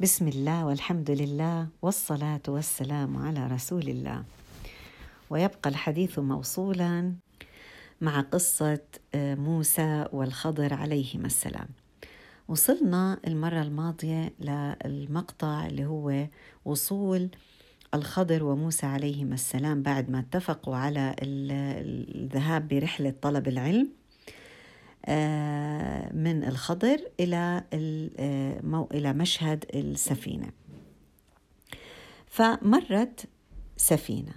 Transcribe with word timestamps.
بسم 0.00 0.28
الله 0.28 0.66
والحمد 0.66 1.10
لله 1.10 1.68
والصلاة 1.82 2.40
والسلام 2.48 3.16
على 3.16 3.46
رسول 3.46 3.88
الله. 3.88 4.24
ويبقى 5.30 5.70
الحديث 5.70 6.18
موصولا 6.18 7.12
مع 8.00 8.20
قصة 8.20 8.80
آه، 9.14 9.34
موسى 9.34 10.06
والخضر 10.12 10.74
عليهما 10.74 11.26
السلام. 11.26 11.68
وصلنا 12.48 13.18
المرة 13.26 13.62
الماضية 13.62 14.32
للمقطع 14.40 15.66
اللي 15.66 15.84
هو 15.86 16.26
وصول 16.64 17.28
الخضر 17.94 18.44
وموسى 18.44 18.86
عليهما 18.86 19.34
السلام 19.34 19.82
بعد 19.82 20.10
ما 20.10 20.18
اتفقوا 20.18 20.76
على 20.76 21.16
الذهاب 21.22 22.68
برحلة 22.68 23.14
طلب 23.22 23.48
العلم. 23.48 23.88
من 26.14 26.44
الخضر 26.44 26.98
إلى 27.20 27.64
آه، 28.18 28.88
إلى 28.94 29.12
مشهد 29.12 29.64
السفينة. 29.74 30.50
فمرت 32.26 33.28
سفينة. 33.76 34.32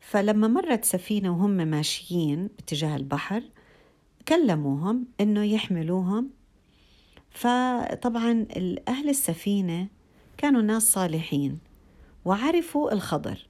فلما 0.00 0.48
مرت 0.48 0.84
سفينة 0.84 1.30
وهم 1.30 1.50
ماشيين 1.50 2.46
باتجاه 2.46 2.96
البحر 2.96 3.42
كلموهم 4.28 5.06
إنه 5.20 5.44
يحملوهم. 5.44 6.30
فطبعا 7.30 8.46
أهل 8.88 9.08
السفينة 9.08 9.88
كانوا 10.36 10.62
ناس 10.62 10.92
صالحين 10.92 11.58
وعرفوا 12.24 12.92
الخضر. 12.92 13.46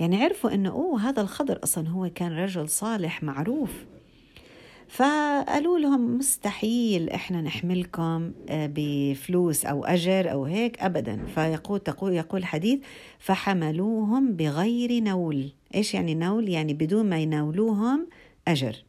يعني 0.00 0.24
عرفوا 0.24 0.54
إنه 0.54 0.70
أوه 0.70 1.00
هذا 1.00 1.22
الخضر 1.22 1.60
أصلا 1.64 1.88
هو 1.88 2.10
كان 2.14 2.32
رجل 2.32 2.68
صالح 2.68 3.22
معروف. 3.22 3.84
فقالوا 4.88 5.78
لهم 5.78 6.18
مستحيل 6.18 7.10
إحنا 7.10 7.40
نحملكم 7.40 8.32
آه، 8.48 8.70
بفلوس 8.74 9.64
أو 9.64 9.84
أجر 9.84 10.32
أو 10.32 10.44
هيك 10.44 10.80
ابدا. 10.80 11.26
فيقول 11.34 11.80
تقول 11.80 12.12
يقول 12.12 12.40
الحديث 12.40 12.80
فحملوهم 13.18 14.32
بغير 14.32 15.02
نول. 15.02 15.52
إيش 15.74 15.94
يعني 15.94 16.14
نول؟ 16.14 16.48
يعني 16.48 16.74
بدون 16.74 17.08
ما 17.08 17.18
يناولوهم 17.18 18.08
أجر. 18.48 18.84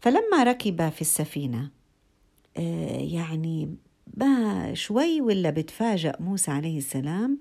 فلما 0.00 0.42
ركب 0.42 0.88
في 0.88 1.00
السفينة 1.00 1.70
آه، 2.56 2.98
يعني 3.00 3.76
ما 4.16 4.74
شوي 4.74 5.20
ولا 5.20 5.50
بتفاجأ 5.50 6.16
موسى 6.20 6.50
عليه 6.50 6.78
السلام 6.78 7.38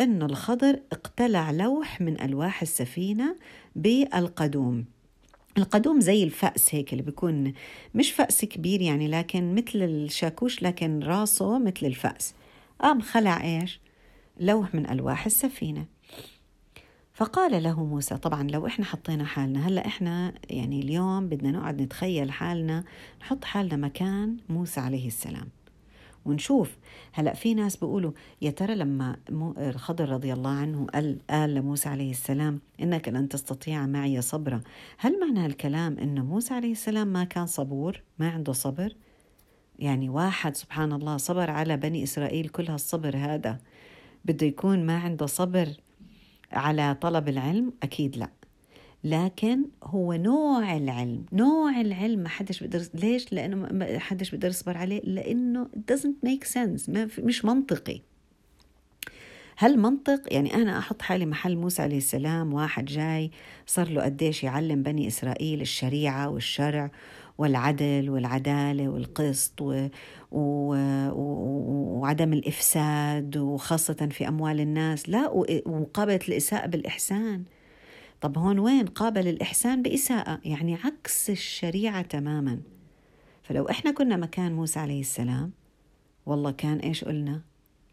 أن 0.00 0.22
الخضر 0.22 0.80
اقتلع 0.92 1.50
لوح 1.50 2.00
من 2.00 2.20
ألواح 2.20 2.62
السفينة 2.62 3.36
بالقدوم. 3.76 4.84
القدوم 5.58 6.00
زي 6.00 6.24
الفأس 6.24 6.74
هيك 6.74 6.92
اللي 6.92 7.02
بيكون 7.02 7.52
مش 7.94 8.12
فأس 8.12 8.44
كبير 8.44 8.80
يعني 8.80 9.08
لكن 9.08 9.54
مثل 9.54 9.82
الشاكوش 9.82 10.62
لكن 10.62 11.02
راسه 11.02 11.58
مثل 11.58 11.86
الفأس. 11.86 12.34
قام 12.80 13.00
خلع 13.00 13.42
إيش؟ 13.44 13.80
لوح 14.40 14.74
من 14.74 14.90
ألواح 14.90 15.26
السفينة. 15.26 15.86
فقال 17.12 17.62
له 17.62 17.84
موسى 17.84 18.16
طبعا 18.16 18.42
لو 18.42 18.66
إحنا 18.66 18.84
حطينا 18.84 19.24
حالنا 19.24 19.68
هلأ 19.68 19.86
إحنا 19.86 20.34
يعني 20.50 20.80
اليوم 20.80 21.28
بدنا 21.28 21.50
نقعد 21.50 21.82
نتخيل 21.82 22.30
حالنا 22.32 22.84
نحط 23.20 23.44
حالنا 23.44 23.76
مكان 23.76 24.36
موسى 24.48 24.80
عليه 24.80 25.06
السلام. 25.06 25.48
ونشوف. 26.24 26.76
هلأ 27.12 27.34
في 27.34 27.54
ناس 27.54 27.76
بيقولوا 27.76 28.12
يا 28.42 28.50
ترى 28.50 28.74
لما 28.74 29.16
الخضر 29.58 30.08
رضي 30.08 30.32
الله 30.32 30.50
عنه 30.50 30.86
قال 30.86 31.18
قال 31.30 31.54
لموسى 31.54 31.88
عليه 31.88 32.10
السلام 32.10 32.60
إنك 32.82 33.08
لن 33.08 33.28
تستطيع 33.28 33.86
معي 33.86 34.20
صبرا. 34.20 34.60
هل 34.98 35.20
معنى 35.20 35.46
الكلام 35.46 35.98
إن 35.98 36.20
موسى 36.20 36.54
عليه 36.54 36.72
السلام 36.72 37.08
ما 37.08 37.24
كان 37.24 37.46
صبور؟ 37.46 38.02
ما 38.18 38.30
عنده 38.30 38.52
صبر؟ 38.52 38.96
يعني 39.78 40.08
واحد 40.08 40.56
سبحان 40.56 40.92
الله 40.92 41.16
صبر 41.16 41.50
على 41.50 41.76
بني 41.76 42.02
إسرائيل 42.02 42.48
كل 42.48 42.68
هالصبر 42.68 43.16
هذا. 43.16 43.58
بده 44.24 44.46
يكون 44.46 44.86
ما 44.86 44.98
عنده 44.98 45.26
صبر 45.26 45.68
على 46.52 46.96
طلب 47.00 47.28
العلم؟ 47.28 47.72
أكيد 47.82 48.16
لأ. 48.16 48.30
لكن 49.04 49.64
هو 49.82 50.12
نوع 50.12 50.76
العلم 50.76 51.24
نوع 51.32 51.80
العلم 51.80 52.20
ما 52.20 52.28
حدش 52.28 52.60
بيقدر 52.60 52.82
ليش؟ 52.94 53.32
لأنه 53.32 53.56
ما 53.56 53.98
حدش 53.98 54.30
بيقدر 54.30 54.48
يصبر 54.48 54.76
عليه 54.76 55.00
لأنه 55.00 55.64
it 55.64 55.94
doesn't 55.94 56.28
make 56.28 56.48
sense 56.54 56.88
ما 56.88 57.08
مش 57.18 57.44
منطقي. 57.44 58.00
هل 59.56 59.78
منطق؟ 59.78 60.32
يعني 60.32 60.54
أنا 60.54 60.78
أحط 60.78 61.02
حالي 61.02 61.26
محل 61.26 61.56
موسى 61.56 61.82
عليه 61.82 61.96
السلام 61.98 62.54
واحد 62.54 62.84
جاي 62.84 63.30
صار 63.66 63.88
له 63.88 64.02
قديش 64.02 64.44
يعلم 64.44 64.82
بني 64.82 65.06
إسرائيل 65.08 65.60
الشريعة 65.60 66.28
والشرع 66.28 66.90
والعدل 67.38 68.10
والعدالة 68.10 68.88
والقسط 68.88 69.60
و... 69.60 69.88
و... 70.32 70.74
و... 71.12 71.98
وعدم 72.00 72.32
الإفساد 72.32 73.36
وخاصة 73.36 74.08
في 74.10 74.28
أموال 74.28 74.60
الناس. 74.60 75.08
لا 75.08 75.30
ومقابلة 75.66 76.20
الإساءة 76.28 76.66
بالإحسان. 76.66 77.44
طب 78.24 78.38
هون 78.38 78.58
وين؟ 78.58 78.86
قابل 78.86 79.28
الإحسان 79.28 79.82
بإساءة 79.82 80.40
يعني 80.44 80.74
عكس 80.74 81.30
الشريعة 81.30 82.02
تماما. 82.02 82.60
فلو 83.42 83.68
إحنا 83.70 83.90
كنا 83.90 84.16
مكان 84.16 84.52
موسى 84.52 84.78
عليه 84.78 85.00
السلام 85.00 85.52
والله 86.26 86.50
كان 86.50 86.78
إيش 86.78 87.04
قلنا؟ 87.04 87.42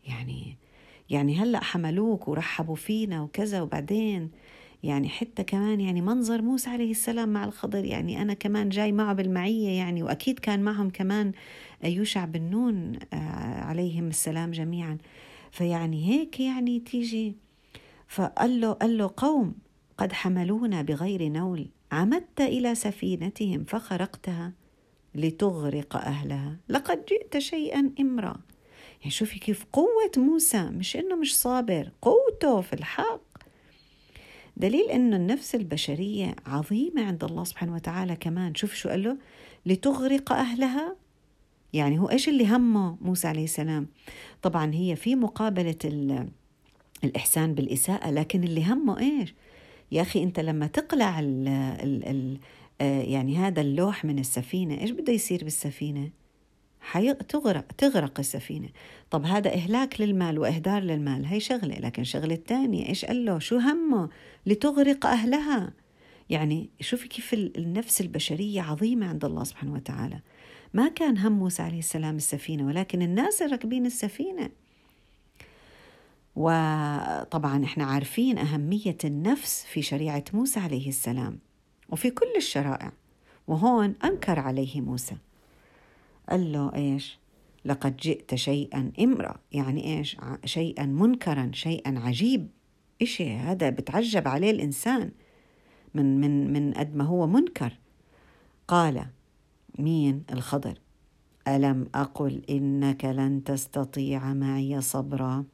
يعني 0.08 0.58
يعني 1.10 1.36
هلأ 1.36 1.64
حملوك 1.64 2.28
ورحبوا 2.28 2.76
فينا 2.76 3.22
وكذا 3.22 3.62
وبعدين 3.62 4.32
يعني 4.84 5.10
حتى 5.10 5.44
كمان 5.44 5.82
يعني 5.82 6.02
منظر 6.02 6.42
موسى 6.42 6.70
عليه 6.70 6.92
السلام 6.92 7.30
مع 7.30 7.46
الخضر 7.46 7.86
يعني 7.86 8.22
أنا 8.22 8.34
كمان 8.34 8.70
جاي 8.70 8.92
معه 8.92 9.14
بالمعية 9.14 9.78
يعني 9.78 10.04
وأكيد 10.04 10.40
كان 10.40 10.64
معهم 10.64 10.90
كمان 10.90 11.32
يوشع 11.84 12.26
بن 12.26 12.42
نون 12.42 12.94
آه، 13.14 13.62
عليهم 13.62 14.08
السلام 14.08 14.52
جميعا. 14.52 14.98
فيعني 15.52 16.10
هيك 16.10 16.40
يعني 16.40 16.80
تيجي. 16.80 17.36
فقال 18.08 18.62
له 18.62 18.72
قال 18.72 18.98
له 18.98 19.14
قوم 19.18 19.56
قد 20.02 20.14
حملونا 20.14 20.82
بغير 20.82 21.28
نول. 21.28 21.68
عمدت 21.92 22.42
إلى 22.42 22.76
سفينتهم 22.76 23.64
فخرقتها 23.64 24.54
لتغرق 25.16 25.96
أهلها. 25.96 26.58
لقد 26.70 27.06
جئت 27.06 27.38
شيئا 27.38 27.92
إمرا. 28.00 28.38
يعني 29.00 29.12
شوفي 29.12 29.40
كيف 29.40 29.66
قوة 29.74 30.12
موسى. 30.18 30.64
مش 30.64 30.96
إنه 30.96 31.16
مش 31.16 31.38
صابر. 31.38 31.92
قوته 32.02 32.62
في 32.62 32.74
الحق. 32.74 33.22
دليل 34.58 34.90
انه 34.90 35.16
النفس 35.16 35.56
البشرية 35.56 36.36
عظيمة 36.46 37.06
عند 37.06 37.24
الله 37.24 37.44
سبحانه 37.44 37.76
وتعالى 37.76 38.16
كمان. 38.16 38.56
شوف 38.56 38.74
شو 38.74 38.90
قال 38.90 39.04
له؟ 39.04 39.18
لتغرق 39.66 40.32
أهلها. 40.32 40.96
يعني 41.74 42.00
هو 42.00 42.10
إيش 42.10 42.30
اللي 42.30 42.48
همه 42.48 42.98
موسى 43.02 43.28
عليه 43.28 43.44
السلام؟ 43.44 43.88
طبعا 44.42 44.74
هي 44.74 44.96
في 44.96 45.16
مقابلة 45.16 46.26
الإحسان 47.04 47.54
بالإساءة 47.54 48.12
لكن 48.12 48.44
اللي 48.44 48.66
همه 48.66 49.00
إيش؟ 49.00 49.34
يا 49.92 50.02
أخي 50.02 50.24
أنت 50.24 50.40
لما 50.40 50.68
تقلع 50.68 51.20
ال 51.20 51.48
ال 51.48 52.08
ال 52.08 52.38
آه، 52.82 53.02
يعني 53.02 53.38
هذا 53.38 53.62
اللوح 53.62 54.06
من 54.06 54.20
السفينة 54.20 54.82
إيش 54.82 54.92
بده 54.92 55.14
يصير 55.14 55.44
بالسفينة؟ 55.44 56.10
تغرق 57.30 57.66
تغرق 57.78 58.20
السفينة. 58.20 58.70
طب 59.12 59.26
هذا 59.26 59.54
إهلاك 59.54 60.02
للمال 60.02 60.40
وإهدار 60.40 60.84
للمال 60.84 61.26
هي 61.26 61.40
شغلة 61.40 61.80
لكن 61.80 62.04
شغلة 62.04 62.34
الثانية 62.36 62.90
إيش 62.90 63.06
قال 63.06 63.26
له؟ 63.26 63.40
شو 63.40 63.58
همه؟ 63.58 64.10
لتغرق 64.46 65.06
أهلها. 65.06 65.74
يعني 66.30 66.70
شوفي 66.82 67.08
كيف 67.08 67.34
النفس 67.34 68.02
البشرية 68.02 68.62
عظيمة 68.62 69.08
عند 69.08 69.26
الله 69.26 69.44
سبحانه 69.44 69.74
وتعالى. 69.74 70.20
ما 70.74 70.88
كان 70.88 71.18
هم 71.18 71.32
موسى 71.32 71.62
عليه 71.62 71.80
السلام 71.80 72.16
السفينة 72.16 72.68
ولكن 72.68 73.02
الناس 73.02 73.42
راكبين 73.42 73.86
السفينة. 73.86 74.50
وطبعا 76.36 77.64
إحنا 77.64 77.84
عارفين 77.84 78.38
أهمية 78.38 78.98
النفس 79.06 79.66
في 79.66 79.82
شريعة 79.82 80.24
موسى 80.34 80.60
عليه 80.60 80.90
السلام 80.90 81.40
وفي 81.90 82.10
كل 82.12 82.34
الشرائع. 82.38 82.92
وهون 83.48 83.96
أنكر 84.04 84.40
عليه 84.40 84.82
موسى. 84.82 85.16
قال 86.30 86.52
له 86.52 86.76
إيش؟ 86.76 87.20
لقد 87.66 87.98
جئت 87.98 88.36
شيئا 88.36 88.92
امرأ 89.00 89.40
يعني 89.52 89.98
إيش؟ 89.98 90.18
شيئا 90.46 90.86
منكرا 90.86 91.52
شيئا 91.54 92.00
عجيب. 92.00 92.50
إشي 93.02 93.36
هذا 93.36 93.70
بتعجب 93.70 94.28
عليه 94.28 94.52
الإنسان 94.52 95.12
من 95.94 96.22
من 96.22 96.54
من 96.54 96.74
قد 96.74 96.96
ما 96.96 97.04
هو 97.04 97.28
منكر. 97.28 97.78
قال 98.68 99.06
مين؟ 99.80 100.24
الخضر. 100.34 100.80
ألم 101.48 101.88
أقل 101.96 102.42
إنك 102.50 103.06
لن 103.06 103.44
تستطيع 103.44 104.34
معي 104.34 104.82
صبرا؟ 104.82 105.46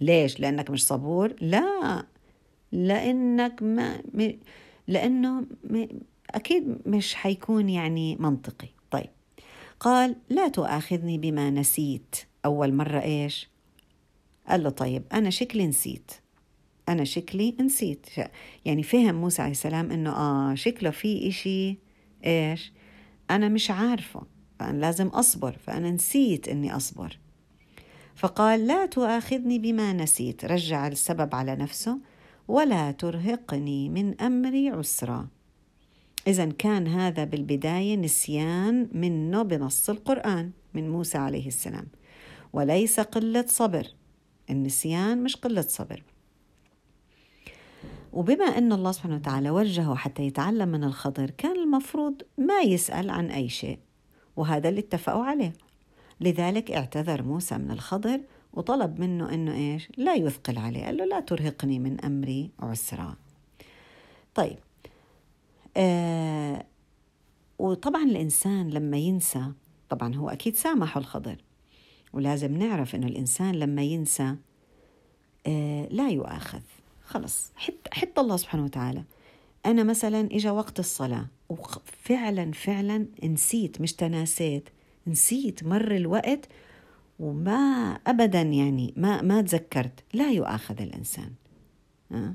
ليش؟ 0.00 0.40
لأنك 0.40 0.70
مش 0.70 0.86
صبور؟ 0.86 1.34
لا. 1.40 2.06
لأنك 2.72 3.62
ما 3.62 4.02
لأنه 4.88 5.46
أكيد 6.30 6.78
مش 6.86 7.14
حيكون 7.14 7.68
يعني 7.68 8.16
منطقي. 8.16 8.68
طيب. 8.90 9.10
قال 9.80 10.16
لا 10.28 10.48
تؤاخذني 10.48 11.18
بما 11.18 11.50
نسيت. 11.50 12.16
أول 12.44 12.74
مرة 12.74 13.02
إيش؟ 13.02 13.48
قال 14.48 14.62
له 14.62 14.70
طيب 14.70 15.02
أنا 15.12 15.30
شكلي 15.30 15.66
نسيت. 15.66 16.10
أنا 16.88 17.04
شكلي 17.04 17.54
نسيت. 17.60 18.06
يعني 18.64 18.82
فهم 18.82 19.14
موسى 19.14 19.42
عليه 19.42 19.52
السلام 19.52 19.90
إنه 19.90 20.10
آه 20.10 20.54
شكله 20.54 20.90
في 20.90 21.28
إشي 21.28 21.78
إيش؟ 22.24 22.72
أنا 23.30 23.48
مش 23.48 23.70
عارفه. 23.70 24.22
فأنا 24.58 24.78
لازم 24.78 25.06
أصبر. 25.06 25.52
فأنا 25.52 25.90
نسيت 25.90 26.48
إني 26.48 26.76
أصبر. 26.76 27.18
فقال 28.16 28.66
لا 28.66 28.86
تؤاخذني 28.86 29.58
بما 29.58 29.92
نسيت. 29.92 30.44
رجع 30.44 30.86
السبب 30.88 31.34
على 31.34 31.56
نفسه 31.56 31.98
ولا 32.48 32.90
ترهقني 32.90 33.88
من 33.88 34.20
امري 34.20 34.68
عسرا. 34.68 35.28
اذا 36.26 36.44
كان 36.44 36.86
هذا 36.86 37.24
بالبداية 37.24 37.96
نسيان 37.96 38.88
منه 38.92 39.42
بنص 39.42 39.90
القرآن 39.90 40.50
من 40.74 40.90
موسى 40.90 41.18
عليه 41.18 41.46
السلام. 41.46 41.86
وليس 42.52 43.00
قلة 43.00 43.44
صبر. 43.48 43.86
النسيان 44.50 45.22
مش 45.22 45.36
قلة 45.36 45.60
صبر. 45.60 46.02
وبما 48.12 48.44
أن 48.44 48.72
الله 48.72 48.92
سبحانه 48.92 49.14
وتعالى 49.14 49.50
وجهه 49.50 49.94
حتى 49.94 50.22
يتعلم 50.22 50.68
من 50.68 50.84
الخضر 50.84 51.30
كان 51.30 51.56
المفروض 51.56 52.22
ما 52.38 52.60
يسأل 52.60 53.10
عن 53.10 53.30
أي 53.30 53.48
شيء. 53.48 53.78
وهذا 54.36 54.68
اللي 54.68 54.80
اتفقوا 54.80 55.24
عليه. 55.24 55.52
لذلك 56.20 56.70
اعتذر 56.70 57.22
موسى 57.22 57.58
من 57.58 57.70
الخضر 57.70 58.20
وطلب 58.52 59.00
منه 59.00 59.34
إنه 59.34 59.54
إيش؟ 59.54 59.88
لا 59.96 60.14
يثقل 60.14 60.58
عليه، 60.58 60.84
قال 60.84 60.96
له 60.96 61.04
لا 61.04 61.20
ترهقني 61.20 61.78
من 61.78 62.00
أمري 62.04 62.50
عسرا. 62.60 63.16
طيب 64.34 64.58
آه 65.76 66.66
وطبعا 67.58 68.04
الإنسان 68.04 68.70
لما 68.70 68.96
ينسى 68.96 69.52
طبعا 69.88 70.14
هو 70.14 70.28
أكيد 70.28 70.54
سامحه 70.56 71.00
الخضر 71.00 71.36
ولازم 72.12 72.56
نعرف 72.56 72.94
إنه 72.94 73.06
الإنسان 73.06 73.54
لما 73.54 73.82
ينسى 73.82 74.36
آه 75.46 75.88
لا 75.90 76.08
يؤاخذ 76.08 76.60
خلص 77.04 77.52
حتى 77.56 77.90
حتى 77.92 78.20
الله 78.20 78.36
سبحانه 78.36 78.64
وتعالى 78.64 79.04
أنا 79.66 79.82
مثلا 79.82 80.20
اجى 80.20 80.50
وقت 80.50 80.78
الصلاة 80.78 81.26
وفعلا 81.48 82.52
فعلا 82.52 83.06
نسيت 83.24 83.80
مش 83.80 83.92
تناسيت 83.92 84.68
نسيت 85.06 85.64
مر 85.64 85.96
الوقت 85.96 86.48
وما 87.20 87.98
ابدا 88.06 88.42
يعني 88.42 88.94
ما 88.96 89.22
ما 89.22 89.42
تذكرت. 89.42 90.04
لا 90.14 90.30
يؤاخذ 90.30 90.82
الإنسان. 90.82 91.30
أه؟ 92.12 92.34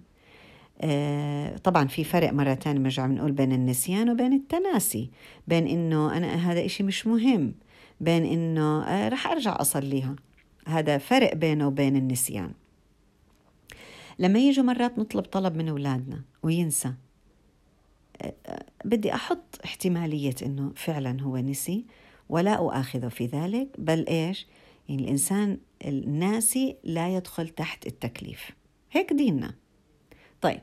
آه 0.81 1.57
طبعا 1.57 1.88
في 1.88 2.03
فرق 2.03 2.33
مرة 2.33 2.53
تانية 2.53 2.79
بنرجع 2.79 3.06
بنقول 3.06 3.31
بين 3.31 3.51
النسيان 3.51 4.09
وبين 4.09 4.33
التناسي. 4.33 5.09
بين 5.47 5.68
إنه 5.68 6.18
أنا 6.18 6.51
هذا 6.51 6.65
إشي 6.65 6.83
مش 6.83 7.07
مهم. 7.07 7.53
بين 8.01 8.25
إنه 8.25 8.83
آه 8.83 9.09
رح 9.09 9.27
أرجع 9.27 9.57
أصليها. 9.62 10.15
هذا 10.67 10.97
فرق 10.97 11.35
بينه 11.35 11.67
وبين 11.67 11.95
النسيان. 11.95 12.51
لما 14.19 14.39
يجوا 14.39 14.65
مرات 14.65 15.00
نطلب 15.00 15.24
طلب 15.24 15.56
من 15.56 15.69
أولادنا 15.69 16.21
وينسى 16.44 16.94
آه، 18.21 18.33
آه، 18.45 18.65
بدي 18.85 19.13
أحط 19.13 19.59
احتمالية 19.65 20.35
إنه 20.45 20.71
فعلا 20.75 21.21
هو 21.21 21.38
نسي. 21.38 21.85
ولا 22.31 22.53
أؤاخذه 22.53 23.07
في 23.07 23.25
ذلك 23.25 23.67
بل 23.77 24.05
إيش؟ 24.07 24.47
يعني 24.89 25.03
الإنسان 25.03 25.57
الناسي 25.85 26.77
لا 26.83 27.15
يدخل 27.15 27.49
تحت 27.49 27.87
التكليف. 27.87 28.51
هيك 28.91 29.13
ديننا. 29.13 29.53
طيب. 30.41 30.61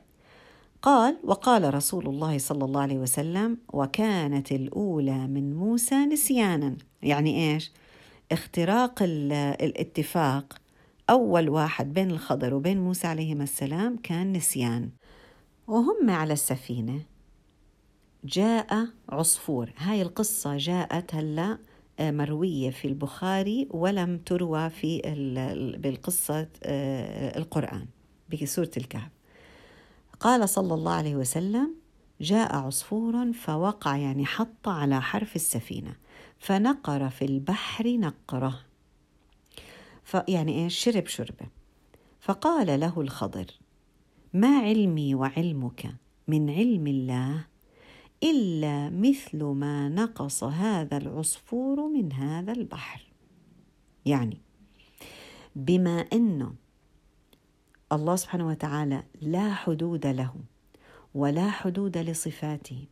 قال 0.81 1.17
وقال 1.23 1.73
رسول 1.73 2.07
الله 2.07 2.37
صلى 2.37 2.65
الله 2.65 2.81
عليه 2.81 2.97
وسلم 2.97 3.57
وكانت 3.73 4.51
الأولى 4.51 5.27
من 5.27 5.55
موسى 5.55 5.95
نسيانا. 5.95 6.77
يعني 7.01 7.53
إيش؟ 7.53 7.71
اختراق 8.31 9.03
الاتفاق. 9.03 10.61
أول 11.09 11.49
واحد 11.49 11.93
بين 11.93 12.11
الخضر 12.11 12.53
وبين 12.53 12.79
موسى 12.79 13.07
عليهما 13.07 13.43
السلام 13.43 13.97
كان 14.03 14.31
نسيان. 14.31 14.89
وهم 15.67 16.09
على 16.09 16.33
السفينة. 16.33 17.01
جاء 18.23 18.87
عصفور. 19.09 19.73
هاي 19.77 20.01
القصة 20.01 20.57
جاءت 20.57 21.15
هلا 21.15 21.57
آه، 21.99 22.11
مروية 22.11 22.69
في 22.69 22.87
البخاري 22.87 23.67
ولم 23.71 24.17
تروى 24.17 24.69
في 24.69 25.01
بالقصة 25.79 26.47
آه، 26.63 27.37
القرآن 27.37 27.85
بسورة 28.33 28.71
الكهف. 28.77 29.11
قال 30.19 30.49
صلى 30.49 30.73
الله 30.73 30.91
عليه 30.91 31.15
وسلم 31.15 31.75
جاء 32.21 32.55
عصفور 32.55 33.33
فوقع 33.33 33.97
يعني 33.97 34.25
حط 34.25 34.67
على 34.67 35.01
حرف 35.01 35.35
السفينة 35.35 35.95
فنقر 36.39 37.09
في 37.09 37.25
البحر 37.25 37.87
نقرة. 37.87 38.59
فيعني 40.03 40.63
إيش؟ 40.63 40.75
شرب 40.75 41.07
شربة. 41.07 41.45
فقال 42.19 42.79
له 42.79 43.01
الخضر 43.01 43.45
ما 44.33 44.59
علمي 44.59 45.15
وعلمك 45.15 45.95
من 46.27 46.49
علم 46.49 46.87
الله 46.87 47.45
إلا 48.23 48.89
مثل 48.89 49.43
ما 49.43 49.89
نقص 49.89 50.43
هذا 50.43 50.97
العصفور 50.97 51.87
من 51.87 52.13
هذا 52.13 52.51
البحر. 52.51 53.01
يعني 54.05 54.37
بما 55.55 55.99
أنه 56.13 56.53
الله 57.91 58.15
سبحانه 58.15 58.47
وتعالى 58.47 59.03
لا 59.21 59.53
حدود 59.53 60.07
له 60.07 60.33
ولا 61.15 61.49
حدود 61.49 61.97
لصفاته 61.97 62.85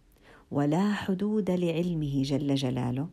ولا 0.51 0.93
حدود 0.93 1.51
لعلمه 1.51 2.21
جل 2.23 2.55
جلاله 2.55 3.09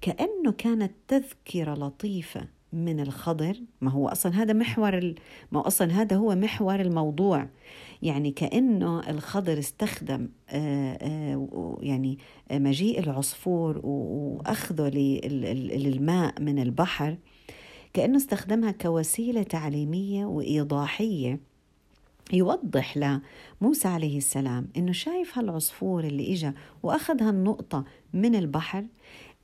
كأنه 0.00 0.52
كانت 0.52 0.92
تذكرة 1.08 1.74
لطيفة 1.74 2.48
من 2.74 3.00
الخضر. 3.00 3.56
ما 3.80 3.90
هو 3.90 4.08
أصلا 4.08 4.42
هذا 4.42 4.52
محور 4.52 4.98
ال... 4.98 5.14
ما 5.52 5.60
هو 5.60 5.62
أصلا 5.62 5.92
هذا 6.02 6.16
هو 6.16 6.34
محور 6.34 6.80
الموضوع. 6.80 7.48
يعني 8.02 8.30
كأنه 8.30 9.10
الخضر 9.10 9.58
استخدم 9.58 10.28
آآ 10.48 10.98
آآ 11.02 11.78
يعني 11.80 12.18
مجيء 12.52 13.00
العصفور 13.00 13.80
وأخذه 13.84 14.88
للماء 14.88 16.40
من 16.40 16.58
البحر. 16.58 17.16
كأنه 17.92 18.16
استخدمها 18.16 18.70
كوسيلة 18.70 19.42
تعليمية 19.42 20.26
وإيضاحية 20.26 21.40
يوضح 22.32 22.96
لموسى 22.96 23.88
عليه 23.88 24.18
السلام 24.18 24.68
إنه 24.76 24.92
شايف 24.92 25.38
هالعصفور 25.38 26.04
اللي 26.04 26.32
اجى 26.32 26.52
وأخذ 26.82 27.22
هالنقطة 27.22 27.84
من 28.12 28.34
البحر. 28.34 28.84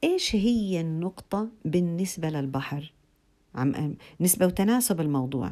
إيش 0.04 0.36
هي 0.36 0.80
النقطة 0.80 1.48
بالنسبة 1.64 2.30
للبحر؟ 2.30 2.92
عم 3.54 3.96
نسبة 4.20 4.46
وتناسب 4.46 5.00
الموضوع. 5.00 5.50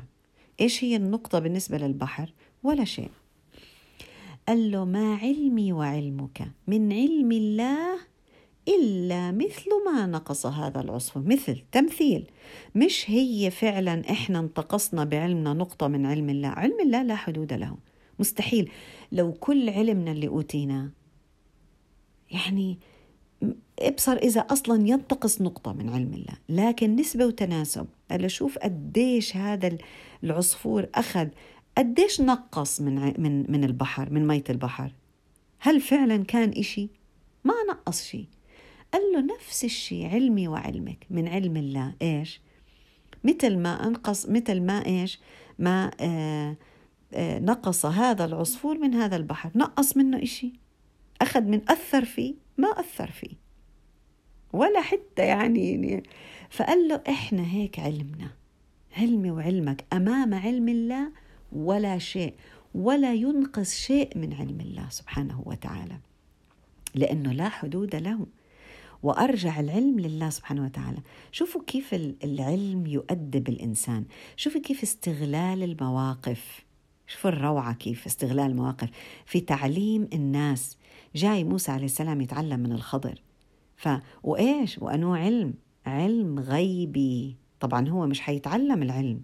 إيش 0.61 0.85
هي 0.85 0.97
النقطة 0.97 1.39
بالنسبة 1.39 1.79
للبحر؟ 1.79 2.33
ولا 2.63 2.85
شيء. 2.85 3.11
قال 4.49 4.71
له 4.71 4.85
ما 4.85 5.15
علمي 5.15 5.73
وعلمك. 5.73 6.51
من 6.67 6.93
علم 6.93 7.33
الله 7.33 7.99
إلا 8.69 9.33
مثل 9.33 9.71
ما 9.87 10.07
نقص 10.07 10.47
هذا 10.47 10.81
العصفور 10.81 11.23
مثل 11.23 11.63
تمثيل. 11.73 12.31
مش 12.75 13.11
هي 13.11 13.51
فعلا 13.51 14.11
إحنا 14.11 14.39
انتقصنا 14.39 15.05
بعلمنا 15.05 15.53
نقطة 15.53 15.89
من 15.89 16.07
علم 16.07 16.31
الله. 16.31 16.49
علم 16.49 16.81
الله 16.81 17.03
لا 17.03 17.17
حدود 17.17 17.53
له. 17.53 17.77
مستحيل. 18.19 18.71
لو 19.13 19.33
كل 19.33 19.71
علمنا 19.71 20.13
اللي 20.13 20.29
أوتيناه. 20.29 20.89
يعني 22.31 22.79
ابصر 23.79 24.17
إذا 24.17 24.41
أصلا 24.41 24.89
ينتقص 24.89 25.41
نقطة 25.41 25.73
من 25.73 25.89
علم 25.89 26.15
الله 26.15 26.35
لكن 26.49 26.97
نسبة 26.97 27.27
وتناسب. 27.27 27.87
ألا 28.13 28.29
شوف 28.29 28.59
قديش 28.59 29.37
هذا 29.37 29.79
العصفور 30.25 30.87
أخذ 30.95 31.29
قديش 31.79 32.21
نقص 32.21 32.81
من 32.81 33.21
من 33.21 33.53
من 33.53 33.65
البحر 33.65 34.11
من 34.11 34.27
مية 34.27 34.45
البحر. 34.51 34.93
هل 35.59 35.81
فعلا 35.81 36.25
كان 36.25 36.51
إشي؟ 36.51 36.89
ما 37.45 37.55
نقص 37.71 38.03
شيء. 38.03 38.27
قال 38.93 39.03
له 39.15 39.35
نفس 39.35 39.65
الشيء 39.65 40.07
علمي 40.07 40.49
وعلمك 40.49 41.07
من 41.11 41.29
علم 41.29 41.57
الله. 41.57 41.95
إيش؟ 42.03 42.41
مثل 43.25 43.57
ما 43.57 43.87
أنقص 43.87 44.29
مثل 44.29 44.61
ما 44.61 44.87
إيش؟ 44.87 45.21
ما 45.59 45.91
آه 46.01 46.57
آه 47.15 47.39
نقص 47.39 47.87
هذا 47.87 48.25
العصفور 48.25 48.79
من 48.79 48.95
هذا 48.95 49.17
البحر. 49.17 49.51
نقص 49.55 49.97
منه 49.97 50.23
إشي. 50.23 50.53
أخذ 51.23 51.43
من 51.43 51.61
أثر 51.71 52.05
فيه 52.05 52.35
ما 52.59 52.69
أثر 52.69 53.11
فيه. 53.11 53.48
ولا 54.53 54.81
حتى 54.81 55.23
يعني 55.23 56.03
فقال 56.51 56.89
له 56.89 57.03
إحنا 57.09 57.47
هيك 57.47 57.79
علمنا 57.79 58.31
علمي 58.97 59.31
وعلمك 59.31 59.85
أمام 59.93 60.35
علم 60.35 60.69
الله 60.69 61.11
ولا 61.53 61.99
شيء 61.99 62.35
ولا 62.75 63.15
ينقص 63.15 63.75
شيء 63.75 64.19
من 64.19 64.33
علم 64.33 64.61
الله 64.61 64.89
سبحانه 64.89 65.43
وتعالى 65.47 65.99
لأنه 66.95 67.33
لا 67.33 67.49
حدود 67.49 67.97
له. 67.97 68.27
وأرجع 69.03 69.61
العلم 69.61 70.01
لله 70.01 70.31
سبحانه 70.31 70.65
وتعالى. 70.65 70.99
شوفوا 71.33 71.63
كيف 71.67 71.95
العلم 72.25 72.87
يؤدب 72.87 73.49
الإنسان. 73.49 74.05
شوفوا 74.37 74.61
كيف 74.61 74.83
استغلال 74.83 75.63
المواقف. 75.63 76.65
شوفوا 77.07 77.31
الروعة 77.31 77.75
كيف 77.75 78.07
استغلال 78.07 78.51
المواقف. 78.51 78.89
في 79.27 79.41
تعليم 79.41 80.09
الناس. 80.13 80.77
جاي 81.15 81.45
موسى 81.45 81.73
عليه 81.73 81.85
السلام 81.85 82.21
يتعلم 82.21 82.61
من 82.61 82.73
الخضر. 82.73 83.23
ف 83.79 83.89
وإيش؟ 84.23 84.79
وانه 84.79 85.17
علم. 85.17 85.55
علم 85.87 86.39
غيبي. 86.39 87.37
طبعا 87.61 87.89
هو 87.89 88.07
مش 88.07 88.21
حيتعلم 88.21 88.83
العلم. 88.83 89.23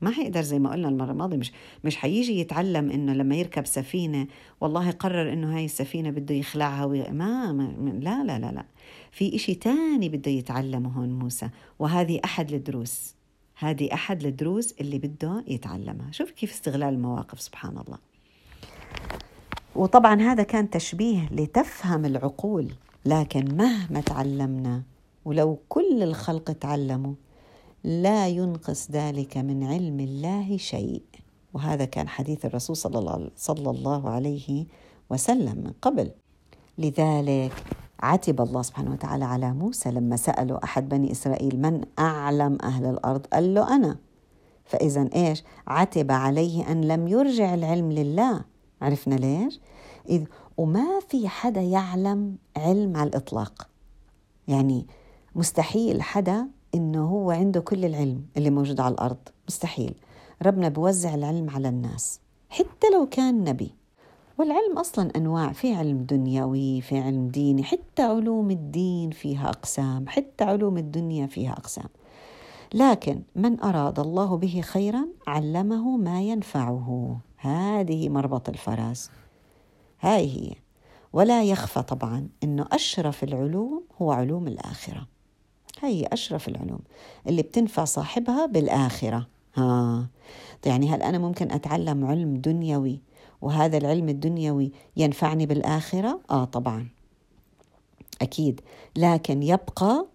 ما 0.00 0.10
حيقدر 0.10 0.42
زي 0.42 0.58
ما 0.58 0.70
قلنا 0.70 0.88
المرة 0.88 1.10
الماضية 1.10 1.36
مش 1.36 1.52
مش 1.84 1.96
حيجي 1.96 2.40
يتعلم 2.40 2.90
إنه 2.90 3.12
لما 3.12 3.36
يركب 3.36 3.66
سفينة 3.66 4.26
والله 4.60 4.90
قرر 4.90 5.32
إنه 5.32 5.56
هاي 5.56 5.64
السفينة 5.64 6.10
بده 6.10 6.34
يخلعها 6.34 6.84
وي... 6.84 7.10
ما, 7.10 7.52
ما 7.52 7.90
لا 8.00 8.24
لا 8.24 8.38
لا 8.38 8.52
لا. 8.52 8.64
في 9.12 9.36
إشي 9.36 9.54
تاني 9.54 10.08
بده 10.08 10.30
يتعلمه 10.30 10.90
هون 10.90 11.18
موسى 11.18 11.48
وهذه 11.78 12.20
أحد 12.24 12.52
الدروس. 12.52 13.14
هذه 13.58 13.94
أحد 13.94 14.24
الدروس 14.24 14.72
اللي 14.80 14.98
بده 14.98 15.44
يتعلمها. 15.48 16.10
شوف 16.10 16.30
كيف 16.30 16.52
استغلال 16.52 16.94
المواقف 16.94 17.40
سبحان 17.40 17.78
الله. 17.78 17.98
وطبعا 19.76 20.20
هذا 20.20 20.42
كان 20.42 20.70
تشبيه 20.70 21.28
لتفهم 21.32 22.04
العقول. 22.04 22.68
لكن 23.04 23.56
مهما 23.56 24.00
تعلمنا 24.00 24.82
ولو 25.24 25.58
كل 25.68 26.02
الخلق 26.02 26.52
تعلموا 26.52 27.14
لا 27.84 28.28
ينقص 28.28 28.90
ذلك 28.90 29.36
من 29.36 29.64
علم 29.64 30.00
الله 30.00 30.56
شيء. 30.56 31.02
وهذا 31.54 31.84
كان 31.84 32.08
حديث 32.08 32.44
الرسول 32.44 32.76
صلى 32.76 33.70
الله, 33.70 34.10
عليه 34.10 34.66
وسلم 35.10 35.58
من 35.58 35.72
قبل. 35.82 36.10
لذلك 36.78 37.52
عتب 38.00 38.40
الله 38.40 38.62
سبحانه 38.62 38.92
وتعالى 38.92 39.24
على 39.24 39.52
موسى 39.52 39.90
لما 39.90 40.16
سألوا 40.16 40.64
أحد 40.64 40.88
بني 40.88 41.12
إسرائيل 41.12 41.62
من 41.62 41.80
أعلم 41.98 42.58
أهل 42.62 42.84
الأرض؟ 42.84 43.26
قال 43.26 43.54
له 43.54 43.76
أنا. 43.76 43.96
فإذا 44.64 45.08
إيش؟ 45.14 45.42
عتب 45.66 46.12
عليه 46.12 46.72
أن 46.72 46.80
لم 46.80 47.08
يرجع 47.08 47.54
العلم 47.54 47.92
لله. 47.92 48.44
عرفنا 48.82 49.14
ليش؟ 49.14 49.60
إذ 50.08 50.24
وما 50.56 51.00
في 51.08 51.28
حدا 51.28 51.60
يعلم 51.60 52.36
علم 52.56 52.96
على 52.96 53.08
الإطلاق. 53.08 53.68
يعني 54.48 54.86
مستحيل 55.34 56.02
حدا 56.02 56.48
إنه 56.74 57.04
هو 57.04 57.30
عنده 57.30 57.60
كل 57.60 57.84
العلم 57.84 58.24
اللي 58.36 58.50
موجود 58.50 58.80
على 58.80 58.94
الأرض. 58.94 59.18
مستحيل. 59.48 59.94
ربنا 60.42 60.68
بوزع 60.68 61.14
العلم 61.14 61.50
على 61.50 61.68
الناس 61.68 62.20
حتى 62.50 62.90
لو 62.94 63.06
كان 63.06 63.44
نبي. 63.44 63.74
والعلم 64.38 64.78
أصلا 64.78 65.10
أنواع. 65.16 65.52
في 65.52 65.74
علم 65.74 66.02
دنيوي 66.02 66.80
في 66.80 66.98
علم 66.98 67.28
ديني 67.28 67.62
حتى 67.64 68.02
علوم 68.02 68.50
الدين 68.50 69.10
فيها 69.10 69.48
أقسام 69.48 70.04
حتى 70.08 70.44
علوم 70.44 70.78
الدنيا 70.78 71.26
فيها 71.26 71.52
أقسام. 71.52 71.88
لكن 72.74 73.22
من 73.36 73.60
أراد 73.60 73.98
الله 74.00 74.36
به 74.36 74.60
خيرا 74.60 75.06
علمه 75.26 75.96
ما 75.96 76.22
ينفعه. 76.22 77.18
هذه 77.36 78.08
مربط 78.08 78.48
الفرس 78.48 79.10
هاي 80.02 80.26
هي. 80.26 80.52
ولا 81.12 81.42
يخفى 81.44 81.82
طبعا 81.82 82.28
أنه 82.44 82.66
أشرف 82.72 83.24
العلوم 83.24 83.84
هو 84.02 84.12
علوم 84.12 84.46
الآخرة. 84.46 85.06
هي 85.80 86.06
أشرف 86.12 86.48
العلوم 86.48 86.80
اللي 87.26 87.42
بتنفع 87.42 87.84
صاحبها 87.84 88.46
بالآخرة. 88.46 89.26
ها. 89.54 90.06
يعني 90.66 90.88
هل 90.90 91.02
أنا 91.02 91.18
ممكن 91.18 91.52
أتعلم 91.52 92.04
علم 92.04 92.36
دنيوي 92.36 93.00
وهذا 93.40 93.78
العلم 93.78 94.08
الدنيوي 94.08 94.72
ينفعني 94.96 95.46
بالآخرة؟ 95.46 96.20
آه 96.30 96.44
طبعا. 96.44 96.88
أكيد. 98.22 98.60
لكن 98.96 99.42
يبقى 99.42 100.06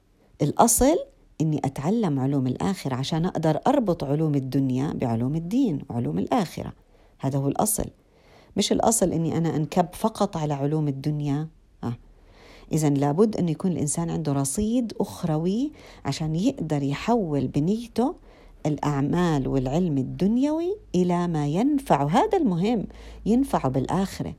الأصل 0.42 0.98
إني 1.42 1.58
أتعلم 1.66 2.20
علوم 2.20 2.48
الآخرة 2.48 2.96
عشان 2.96 3.26
أقدر 3.26 3.60
أربط 3.68 4.04
علوم 4.04 4.36
الدنيا 4.36 4.94
بعلوم 4.94 5.36
الدين 5.36 5.82
وعلوم 5.90 6.20
الآخرة. 6.20 6.74
هذا 7.20 7.40
هو 7.40 7.48
الأصل. 7.48 7.86
مش 8.58 8.72
الأصل 8.72 9.12
إني 9.12 9.38
أنا 9.38 9.56
أنكب 9.56 9.88
فقط 9.94 10.38
على 10.38 10.54
علوم 10.54 10.88
الدنيا. 10.88 11.48
آه. 11.84 11.98
إذا 12.72 12.90
لابد 12.90 13.38
أن 13.38 13.50
يكون 13.50 13.72
الإنسان 13.72 14.10
عنده 14.10 14.34
رصيد 14.34 14.94
أخروي 15.00 15.72
عشان 16.06 16.36
يقدر 16.36 16.84
يحول 16.84 17.48
بنيته 17.48 18.16
الأعمال 18.66 19.48
والعلم 19.48 19.98
الدنيوي 19.98 20.78
إلى 20.96 21.28
ما 21.28 21.48
ينفع. 21.48 22.08
هذا 22.08 22.38
المهم 22.38 22.88
ينفع 23.26 23.68
بالآخرة. 23.68 24.34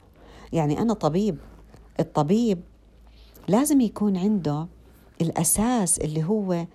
يعني 0.53 0.83
أنا 0.83 0.95
طبيب 0.95 1.39
الطبيب 2.01 2.61
لازم 3.49 3.81
يكون 3.81 4.17
عنده 4.17 4.67
الأساس 5.21 5.99
اللي 5.99 6.25
هو 6.25 6.67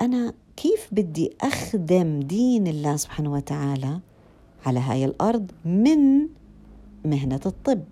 أنا 0.00 0.34
كيف 0.56 0.88
بدي 0.92 1.32
أخدم 1.40 2.20
دين 2.20 2.66
الله 2.66 2.96
سبحانه 2.96 3.32
وتعالى 3.32 4.00
على 4.66 4.80
هاي 4.80 5.04
الأرض 5.04 5.50
من 5.64 6.28
مهنة 7.06 7.40
الطب. 7.46 7.84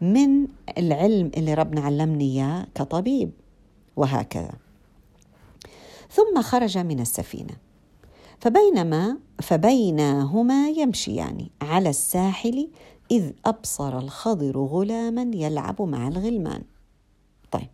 من 0.00 0.46
العلم 0.78 1.30
اللي 1.36 1.54
ربنا 1.54 1.80
علمني 1.80 2.24
إياه 2.24 2.66
كطبيب. 2.74 3.30
وهكذا. 3.96 4.52
ثم 6.10 6.42
خرج 6.42 6.78
من 6.78 7.00
السفينة. 7.00 7.56
فبينما 8.40 9.18
فبينهما 9.42 10.68
يمشيان 10.68 11.48
على 11.62 11.90
الساحل 11.90 12.68
إذ 13.10 13.30
أبصر 13.46 13.98
الخضر 13.98 14.58
غلاما 14.58 15.30
يلعب 15.34 15.82
مع 15.82 16.08
الغلمان. 16.08 16.62
طيب. 17.50 17.68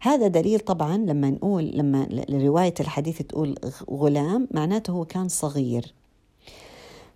هذا 0.00 0.26
دليل 0.26 0.60
طبعا 0.60 0.96
لما 0.96 1.30
نقول 1.30 1.64
لما 1.64 2.24
رواية 2.30 2.74
الحديث 2.80 3.22
تقول 3.22 3.54
غلام 3.90 4.48
معناته 4.50 4.90
هو 4.90 5.04
كان 5.04 5.28
صغير. 5.28 5.94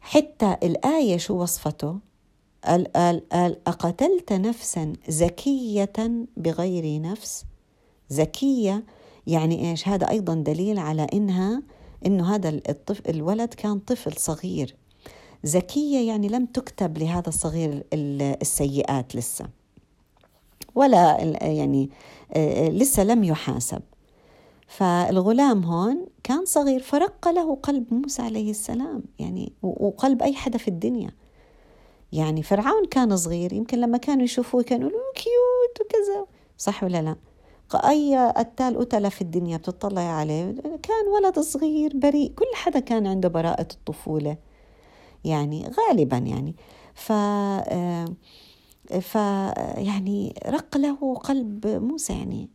حتى 0.00 0.56
الآية 0.62 1.16
شو 1.16 1.42
وصفته؟ 1.42 1.98
قال 2.68 2.92
قال 2.92 3.28
قال 3.28 3.56
أقتلت 3.66 4.32
نفسا 4.32 4.92
زكية 5.08 5.92
بغير 6.36 7.02
نفس؟ 7.02 7.44
زكية 8.08 8.84
يعني 9.26 9.70
إيش؟ 9.70 9.88
هذا 9.88 10.10
أيضا 10.10 10.34
دليل 10.34 10.78
على 10.78 11.06
إنها 11.14 11.62
إنه 12.06 12.34
هذا 12.34 12.48
الطفل 12.48 13.10
الولد 13.10 13.54
كان 13.54 13.78
طفل 13.78 14.12
صغير. 14.12 14.76
زكية 15.44 16.08
يعني 16.08 16.28
لم 16.28 16.46
تكتب 16.46 16.98
لهذا 16.98 17.28
الصغير 17.28 17.84
السيئات 17.92 19.16
لسه. 19.16 19.46
ولا 20.74 21.20
يعني 21.42 21.90
لسه 22.70 23.04
لم 23.04 23.24
يحاسب. 23.24 23.82
فالغلام 24.66 25.64
هون 25.64 26.06
كان 26.22 26.44
صغير 26.44 26.80
فرق 26.80 27.28
له 27.28 27.54
قلب 27.54 27.94
موسى 27.94 28.22
عليه 28.22 28.50
السلام. 28.50 29.02
يعني 29.18 29.52
وقلب 29.62 30.22
أي 30.22 30.34
حدا 30.34 30.58
في 30.58 30.68
الدنيا. 30.68 31.10
يعني 32.12 32.42
فرعون 32.42 32.84
كان 32.84 33.16
صغير 33.16 33.52
يمكن 33.52 33.78
لما 33.80 33.98
كانوا 33.98 34.24
يشوفوه 34.24 34.62
كانوا 34.62 34.88
يقولوا 34.90 35.12
كيوت 35.14 35.86
وكذا. 35.86 36.26
صح 36.58 36.84
ولا 36.84 37.02
لا؟ 37.02 37.16
أي 37.74 38.32
قتال 38.36 38.78
قتلة 38.78 39.08
في 39.08 39.22
الدنيا 39.22 39.56
بتطلع 39.56 40.00
عليه؟ 40.00 40.54
كان 40.82 41.06
ولد 41.14 41.38
صغير 41.38 41.92
بريء 41.96 42.32
كل 42.32 42.46
حدا 42.54 42.78
كان 42.80 43.06
عنده 43.06 43.28
براءة 43.28 43.68
الطفولة 43.72 44.36
يعني 45.24 45.70
غالبا 45.78 46.16
يعني. 46.16 46.56
ف 46.94 47.12
ف 49.00 49.14
يعني 49.76 50.34
رق 50.46 50.76
له 50.76 51.14
قلب 51.14 51.66
موسى 51.66 52.12
يعني. 52.12 52.48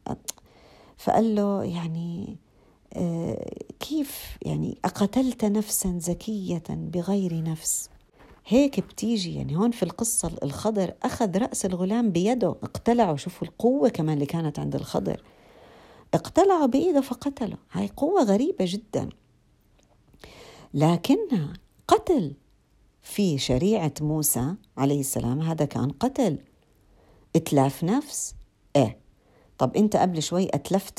فقال 0.97 1.35
له 1.35 1.63
يعني 1.63 2.37
كيف 3.79 4.37
يعني 4.41 4.77
أقتلت 4.85 5.45
نفسا 5.45 5.97
زكية 5.99 6.63
بغير 6.69 7.43
نفس؟ 7.43 7.89
هيك 8.45 8.79
بتيجي 8.79 9.35
يعني 9.35 9.57
هون 9.57 9.71
في 9.71 9.83
القصة 9.83 10.31
الخضر 10.43 10.93
أخذ 11.03 11.37
رأس 11.37 11.65
الغلام 11.65 12.11
بيده 12.11 12.49
اقتلعه 12.49 13.15
شوفوا 13.15 13.47
القوة 13.47 13.89
كمان 13.89 14.13
اللي 14.13 14.25
كانت 14.25 14.59
عند 14.59 14.75
الخضر. 14.75 15.23
اقتلعه 16.13 16.65
بإيده 16.65 17.01
فقتله 17.01 17.57
هاي 17.71 17.89
قوة 17.97 18.23
غريبة 18.23 18.65
جدا. 18.67 19.09
لكنها 20.73 21.53
قتل 21.87 22.33
في 23.01 23.37
شريعة 23.37 23.93
موسى 24.01 24.55
عليه 24.77 24.99
السلام 24.99 25.41
هذا 25.41 25.65
كان 25.65 25.89
قتل. 25.91 26.37
إتلاف 27.35 27.83
نفس 27.83 28.35
إيه. 28.75 28.97
طب 29.57 29.75
أنت 29.75 29.95
قبل 29.95 30.23
شوي 30.23 30.47
أتلفت 30.53 30.93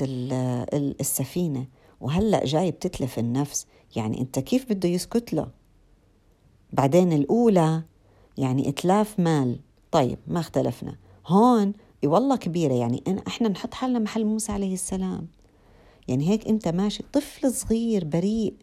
السفينة 1.00 1.66
وهلأ 2.00 2.44
جاي 2.44 2.70
بتتلف 2.70 3.18
النفس 3.18 3.66
يعني 3.96 4.20
أنت 4.20 4.38
كيف 4.38 4.72
بده 4.72 4.88
يسكت 4.88 5.34
له؟ 5.34 5.63
بعدين 6.74 7.12
الأولى 7.12 7.82
يعني 8.38 8.68
إتلاف 8.68 9.20
مال. 9.20 9.60
طيب 9.90 10.18
ما 10.26 10.40
اختلفنا. 10.40 10.96
هون 11.26 11.72
والله 12.04 12.36
كبيرة 12.36 12.74
يعني 12.74 13.02
أنا 13.06 13.22
إحنا 13.26 13.48
نحط 13.48 13.74
حالنا 13.74 13.98
محل 13.98 14.24
موسى 14.24 14.52
عليه 14.52 14.74
السلام. 14.74 15.26
يعني 16.08 16.28
هيك 16.28 16.48
أنت 16.48 16.68
ماشي 16.68 17.04
طفل 17.12 17.52
صغير 17.52 18.04
بريء. 18.04 18.54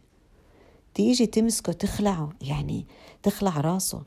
تيجي 0.94 1.26
تمسكه 1.26 1.72
تخلعه 1.72 2.28
يعني 2.40 2.86
تخلع 3.22 3.60
راسه. 3.60 4.02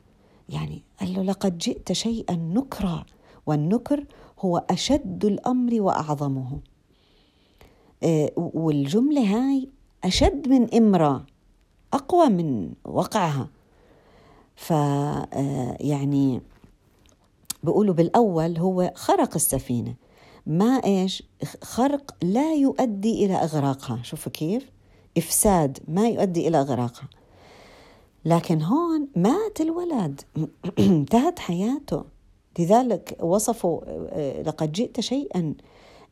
يعني 0.48 0.82
قال 1.00 1.14
له 1.14 1.22
لقد 1.22 1.58
جئت 1.58 1.92
شيئا 1.92 2.34
نكرا. 2.34 3.04
والنكر 3.46 4.04
هو 4.40 4.64
أشد 4.70 5.24
الأمر 5.24 5.82
وأعظمه. 5.82 6.60
آه، 8.02 8.30
والجملة 8.36 9.20
هاي 9.36 9.68
أشد 10.04 10.48
من 10.48 10.74
إمرة 10.74 11.26
أقوى 11.92 12.28
من 12.28 12.72
وقعها. 12.84 13.55
ف 14.56 14.72
آه، 14.72 15.76
يعني 15.80 16.42
بيقولوا 17.62 17.94
بالأول 17.94 18.58
هو 18.58 18.92
خرق 18.94 19.34
السفينة. 19.34 19.94
ما 20.46 20.84
إيش؟ 20.84 21.22
خرق 21.62 22.16
لا 22.22 22.54
يؤدي 22.54 23.24
إلى 23.24 23.34
إغراقها. 23.34 24.00
شوفوا 24.02 24.32
كيف. 24.32 24.70
إفساد 25.18 25.78
ما 25.88 26.08
يؤدي 26.08 26.48
إلى 26.48 26.60
إغراقها. 26.60 27.08
لكن 28.24 28.62
هون 28.62 29.08
مات 29.16 29.60
الولد. 29.60 30.20
انتهت 30.78 31.38
حياته. 31.38 32.04
لذلك 32.58 33.16
وصفوا 33.22 33.80
آه، 33.86 34.42
لقد 34.42 34.72
جئت 34.72 35.00
شيئا 35.00 35.54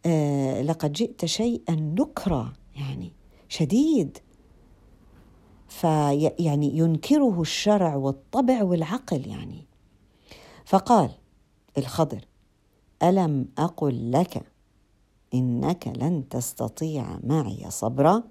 آه، 0.06 0.62
لقد 0.62 0.92
جئت 0.92 1.24
شيئا 1.24 1.74
نكرا 1.74 2.52
يعني 2.76 3.12
شديد. 3.48 4.18
فيعني 5.74 6.78
ينكره 6.78 7.40
الشرع 7.40 7.96
والطبع 7.96 8.62
والعقل 8.62 9.26
يعني. 9.26 9.66
فقال 10.64 11.10
الخضر 11.78 12.24
ألم 13.02 13.48
أقل 13.58 14.12
لك 14.12 14.42
إنك 15.34 15.88
لن 15.96 16.28
تستطيع 16.28 17.18
معي 17.24 17.70
صبرا؟ 17.70 18.22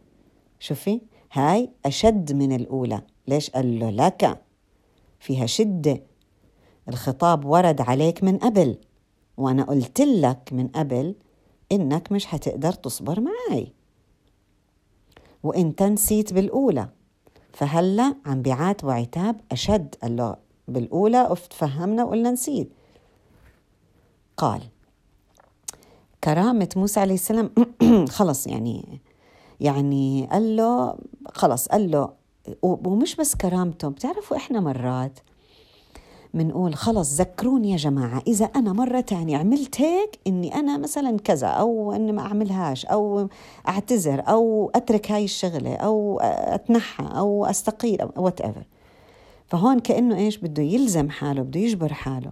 شوفي 0.59 1.01
هاي 1.31 1.69
أشد 1.85 2.33
من 2.33 2.51
الأولى. 2.55 3.01
ليش؟ 3.27 3.49
قال 3.49 3.79
له 3.79 3.89
لك 3.89 4.41
فيها 5.19 5.45
شدة. 5.45 6.03
الخطاب 6.89 7.45
ورد 7.45 7.81
عليك 7.81 8.23
من 8.23 8.37
قبل 8.37 8.77
وأنا 9.37 9.63
قلت 9.63 10.01
لك 10.01 10.49
من 10.51 10.67
قبل 10.67 11.15
إنك 11.71 12.11
مش 12.11 12.25
حتقدر 12.25 12.71
تصبر 12.73 13.19
معي 13.19 13.73
وانت 15.43 15.83
نسيت 15.83 16.33
بالأولى 16.33 16.89
فهلا 17.53 18.15
عم 18.25 18.41
بيعاتب 18.41 18.87
وعتاب 18.87 19.41
أشد 19.51 19.95
قال 20.01 20.15
له 20.15 20.35
بالاولى 20.67 21.35
فهمنا 21.51 22.03
وقلنا 22.03 22.31
نسيت. 22.31 22.73
قال 24.37 24.61
كرامة 26.23 26.69
موسى 26.75 26.99
عليه 26.99 27.13
السلام 27.13 27.51
خلص 28.17 28.47
يعني 28.47 29.01
يعني 29.59 30.27
قال 30.31 30.55
له 30.55 30.97
خلص 31.33 31.67
قال 31.67 31.91
له 31.91 32.13
ومش 32.61 33.15
بس 33.15 33.35
كرامته 33.35 33.89
بتعرفوا 33.89 34.37
إحنا 34.37 34.59
مرات 34.59 35.19
بنقول 36.33 36.75
خلص 36.75 37.19
ذكروني 37.19 37.71
يا 37.71 37.77
جماعة. 37.77 38.21
إذا 38.27 38.45
أنا 38.45 38.73
مرة 38.73 39.01
تانية 39.01 39.37
عملت 39.37 39.81
هيك 39.81 40.19
إني 40.27 40.55
أنا 40.55 40.77
مثلا 40.77 41.17
كذا 41.19 41.47
أو 41.47 41.91
إني 41.91 42.11
ما 42.11 42.21
أعملهاش 42.21 42.85
أو 42.85 43.29
أعتذر 43.67 44.23
أو 44.27 44.71
أترك 44.75 45.11
هاي 45.11 45.23
الشغلة 45.23 45.75
أو 45.75 46.19
أتنحى 46.19 47.05
أو 47.17 47.45
أستقيل 47.45 48.01
أو 48.01 48.11
whatever 48.17 48.63
فهون 49.45 49.79
كأنه 49.79 50.17
إيش؟ 50.17 50.37
بده 50.37 50.63
يلزم 50.63 51.09
حاله 51.09 51.41
بده 51.41 51.59
يجبر 51.59 51.93
حاله. 51.93 52.31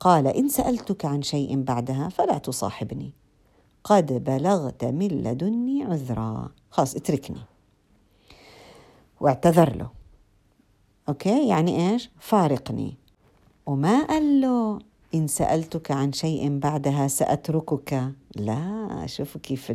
قال 0.00 0.26
إن 0.26 0.48
سألتك 0.48 1.04
عن 1.04 1.22
شيء 1.22 1.62
بعدها 1.62 2.08
فلا 2.08 2.38
تصاحبني. 2.38 3.12
قد 3.84 4.24
بلغت 4.24 4.84
من 4.84 5.08
لدني 5.08 5.84
عذرا. 5.84 6.50
خلاص 6.70 6.96
اتركني. 6.96 7.40
واعتذر 9.20 9.76
له. 9.76 9.90
okay؟ 11.08 11.48
يعني 11.48 11.92
إيش؟ 11.92 12.10
فارقني. 12.18 12.99
وما 13.66 14.04
قال 14.04 14.40
له 14.40 14.78
إن 15.14 15.26
سألتك 15.26 15.90
عن 15.90 16.12
شيء 16.12 16.58
بعدها 16.58 17.08
سأتركك. 17.08 18.12
لا 18.36 19.06
شوفوا 19.06 19.40
كيف 19.40 19.72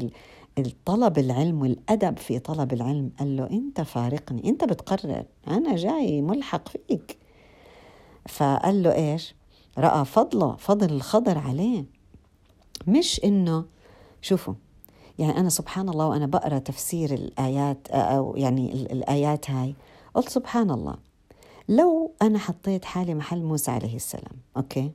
الطلب 0.57 1.17
العلم 1.17 1.61
والأدب 1.61 2.17
في 2.17 2.39
طلب 2.39 2.73
العلم. 2.73 3.11
قال 3.19 3.37
له 3.37 3.49
أنت 3.49 3.81
فارقني 3.81 4.49
أنت 4.49 4.63
بتقرر 4.63 5.23
أنا 5.47 5.75
جاي 5.75 6.21
ملحق 6.21 6.69
فيك. 6.69 7.17
فقال 8.29 8.83
له 8.83 8.95
إيش؟ 8.95 9.35
رأى 9.77 10.05
فضله 10.05 10.55
فضل 10.55 10.93
الخضر 10.93 11.37
عليه. 11.37 11.85
مش 12.87 13.21
إنه 13.23 13.65
شوفوا 14.21 14.53
يعني 15.19 15.37
أنا 15.37 15.49
سبحان 15.49 15.89
الله 15.89 16.07
وأنا 16.07 16.25
بقرأ 16.25 16.59
تفسير 16.59 17.13
الآيات 17.13 17.87
أو 17.91 18.35
يعني 18.37 18.73
الآيات 18.73 19.49
هاي. 19.51 19.75
قلت 20.13 20.29
سبحان 20.29 20.71
الله 20.71 20.95
لو 21.69 22.11
أنا 22.21 22.39
حطيت 22.39 22.85
حالي 22.85 23.13
محل 23.13 23.43
موسى 23.43 23.71
عليه 23.71 23.95
السلام 23.95 24.35
أوكي؟ 24.57 24.91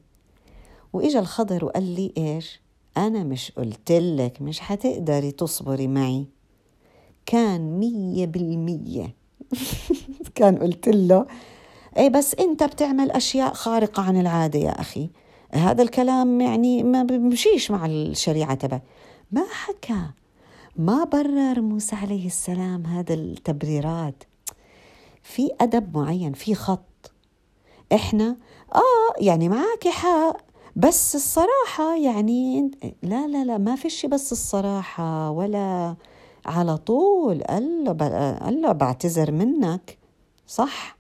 وإجا 0.93 1.21
الخضر 1.21 1.65
وقال 1.65 1.83
لي 1.83 2.13
إيش؟ 2.19 2.61
أنا 2.97 3.25
مش 3.25 3.53
قلت 3.53 3.93
لك 3.93 4.43
مش 4.43 4.61
حتقدري 4.61 5.31
تصبري 5.31 5.89
معي. 5.89 6.27
كان 7.27 7.79
مية 7.79 8.27
بالمية. 8.27 9.15
كان 10.35 10.59
قلت 10.59 10.89
له 10.89 11.27
اي 11.99 12.11
بس 12.11 12.35
أنت 12.35 12.63
بتعمل 12.63 13.11
أشياء 13.11 13.55
خارقة 13.55 14.03
عن 14.03 14.21
العادة 14.21 14.59
يا 14.59 14.81
أخي. 14.81 15.11
هذا 15.53 15.83
الكلام 15.83 16.41
يعني 16.41 16.83
ما 16.83 17.03
بمشيش 17.03 17.71
مع 17.71 17.87
الشريعة 17.87 18.55
تبع 18.55 18.81
ما 19.33 19.45
حكى. 19.51 20.03
ما 20.77 21.05
برر 21.05 21.61
موسى 21.61 21.97
عليه 21.97 22.27
السلام 22.27 22.87
هذا 22.87 23.15
التبريرات. 23.15 24.30
في 25.23 25.51
أدب 25.61 25.97
معين 25.97 26.33
في 26.33 26.55
خط. 26.55 27.13
إحنا 27.93 28.37
آه 28.75 29.15
يعني 29.21 29.49
معك 29.49 29.89
حق 29.89 30.37
بس 30.77 31.15
الصراحة 31.15 31.97
يعني 31.97 32.71
لا 33.03 33.27
لا 33.27 33.45
لا 33.45 33.59
ما 33.59 33.77
فيش 33.77 34.07
بس 34.07 34.33
الصراحة 34.33 35.31
ولا 35.31 35.97
على 36.47 36.77
طول 36.77 37.43
قال 37.43 37.85
له 38.63 38.73
بعتذر 38.73 39.33
منك. 39.33 39.99
صح؟ 40.47 40.97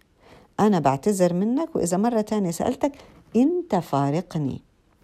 أنا 0.60 0.78
بعتذر 0.78 1.32
منك 1.34 1.76
وإذا 1.76 1.96
مرة 1.96 2.20
تانية 2.20 2.50
سألتك 2.50 2.92
أنت 3.36 3.74
فارقني. 3.76 4.62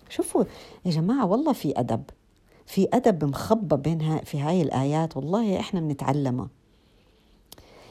شوفوا 0.09 0.44
يا 0.85 0.90
جماعة 0.90 1.26
والله 1.26 1.52
في 1.52 1.72
أدب 1.76 2.02
في 2.66 2.88
أدب 2.92 3.24
مخبى 3.24 3.76
بين 3.76 4.20
في 4.24 4.40
هاي 4.40 4.62
الآيات 4.62 5.16
والله 5.16 5.61
إحنا 5.61 5.81
بنتعلمه. 5.81 6.48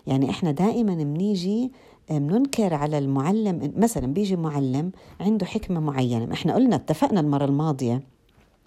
يعني 0.07 0.29
إحنا 0.29 0.51
دائما 0.51 0.93
بنيجي 0.95 1.71
بننكر 2.09 2.73
على 2.73 2.97
المعلم 2.97 3.73
مثلا 3.77 4.07
بيجي 4.13 4.35
معلم 4.35 4.91
عنده 5.19 5.45
حكمة 5.45 5.79
معينة. 5.79 6.33
إحنا 6.33 6.55
قلنا 6.55 6.75
اتفقنا 6.75 7.19
المرة 7.19 7.45
الماضية 7.45 8.01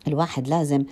الواحد 0.08 0.48
لازم 0.48 0.84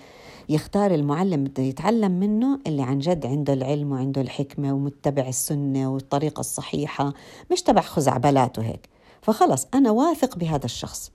يختار 0.48 0.94
المعلم 0.94 1.44
بده 1.44 1.62
يتعلم 1.62 2.12
منه 2.12 2.60
اللي 2.66 2.82
عن 2.82 2.98
جد 2.98 3.26
عنده 3.26 3.52
العلم 3.52 3.92
وعنده 3.92 4.20
الحكمة 4.20 4.74
ومتبع 4.74 5.28
السنة 5.28 5.92
والطريقة 5.92 6.40
الصحيحة 6.40 7.12
مش 7.52 7.62
تبع 7.62 7.80
خزعبلات 7.80 8.58
وهيك. 8.58 8.88
فخلص 9.22 9.66
أنا 9.74 9.90
واثق 9.90 10.38
بهذا 10.38 10.64
الشخص. 10.64 11.10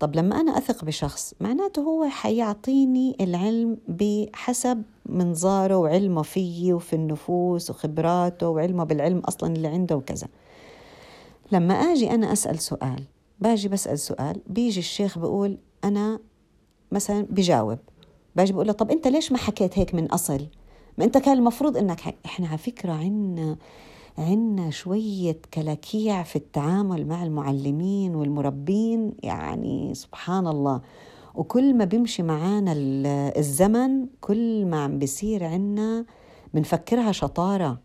طب 0.00 0.16
لما 0.16 0.40
أنا 0.40 0.58
أثق 0.58 0.84
بشخص 0.84 1.34
معناته 1.40 1.82
هو 1.82 2.08
حيعطيني 2.08 3.16
العلم 3.20 3.78
بحسب 3.88 4.82
منظاره 5.06 5.76
وعلمه 5.76 6.22
فيي 6.22 6.72
وفي 6.72 6.96
النفوس 6.96 7.70
وخبراته 7.70 8.48
وعلمه 8.48 8.84
بالعلم 8.84 9.18
أصلا 9.18 9.52
اللي 9.56 9.68
عنده 9.68 9.96
وكذا. 9.96 10.28
لما 11.52 11.74
أجي 11.74 12.10
أنا 12.10 12.32
أسأل 12.32 12.58
سؤال 12.58 13.04
باجي 13.40 13.68
بسأل 13.68 13.98
سؤال 13.98 14.40
بيجي 14.46 14.80
الشيخ 14.80 15.18
بقول 15.18 15.58
أنا 15.84 16.20
مثلا 16.92 17.26
بجاوب 17.30 17.78
باجي 18.36 18.52
بقول 18.52 18.66
له 18.66 18.72
طب 18.72 18.90
أنت 18.90 19.08
ليش 19.08 19.32
ما 19.32 19.38
حكيت 19.38 19.78
هيك 19.78 19.94
من 19.94 20.06
أصل؟ 20.06 20.46
ما 20.98 21.04
أنت 21.04 21.18
كان 21.18 21.38
المفروض 21.38 21.76
إنك 21.76 22.00
حك... 22.00 22.16
إحنا 22.24 22.48
على 22.48 22.58
فكرة 22.58 22.92
عنا 22.92 23.56
عنا 24.20 24.70
شوية 24.70 25.38
كلاكيع 25.54 26.22
في 26.22 26.36
التعامل 26.36 27.06
مع 27.06 27.24
المعلمين 27.24 28.14
والمربين 28.14 29.12
يعني 29.22 29.94
سبحان 29.94 30.46
الله. 30.46 30.80
وكل 31.34 31.74
ما 31.74 31.84
بيمشي 31.84 32.22
معانا 32.22 32.72
الزمن 33.36 34.06
كل 34.20 34.66
ما 34.66 34.84
عم 34.84 34.98
بيصير 34.98 35.44
عنا 35.44 36.04
بنفكرها 36.54 37.12
شطارة. 37.12 37.78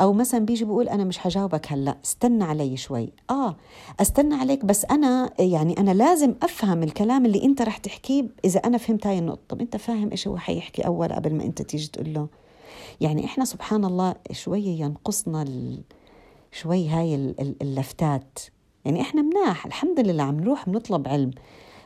أو 0.00 0.12
مثلا 0.12 0.44
بيجي 0.44 0.64
بقول 0.64 0.88
أنا 0.88 1.04
مش 1.04 1.18
حجاوبك 1.18 1.72
هلأ 1.72 1.98
استنى 2.04 2.44
علي 2.44 2.76
شوي. 2.76 3.12
آه 3.30 3.56
استنى 4.00 4.34
عليك 4.34 4.64
بس 4.64 4.84
أنا 4.84 5.30
يعني 5.38 5.78
أنا 5.78 5.90
لازم 5.90 6.34
أفهم 6.42 6.82
الكلام 6.82 7.26
اللي 7.26 7.44
أنت 7.44 7.62
رح 7.62 7.76
تحكيه 7.76 8.24
إذا 8.44 8.60
أنا 8.60 8.78
فهمت 8.78 9.06
هاي 9.06 9.18
النقطة. 9.18 9.42
طب 9.48 9.60
أنت 9.60 9.76
فاهم 9.76 10.10
إيش 10.10 10.28
هو 10.28 10.36
حيحكي 10.36 10.86
أول 10.86 11.12
قبل 11.12 11.34
ما 11.34 11.44
أنت 11.44 11.62
تيجي 11.62 11.86
تقول 11.86 12.14
له؟ 12.14 12.28
يعني 13.00 13.24
إحنا 13.24 13.44
سبحان 13.44 13.84
الله 13.84 14.14
شوية 14.32 14.80
ينقصنا 14.80 15.44
شوي 16.52 16.88
هاي 16.88 17.14
اللفتات. 17.62 18.38
يعني 18.84 19.00
إحنا 19.00 19.22
مناح 19.22 19.66
الحمد 19.66 20.00
لله 20.00 20.22
عم 20.22 20.40
نروح 20.40 20.68
بنطلب 20.68 21.08
علم. 21.08 21.30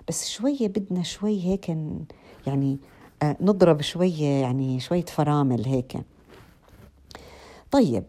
بس 0.09 0.29
شوية 0.29 0.69
بدنا 0.69 1.03
شوي 1.03 1.45
هيك 1.45 1.69
يعني 2.47 2.79
آه، 3.23 3.37
نضرب 3.41 3.81
شوية 3.83 4.29
يعني 4.29 4.81
شوية 4.81 5.05
فرامل 5.05 5.65
هيك. 5.65 5.97
طيب 7.71 8.05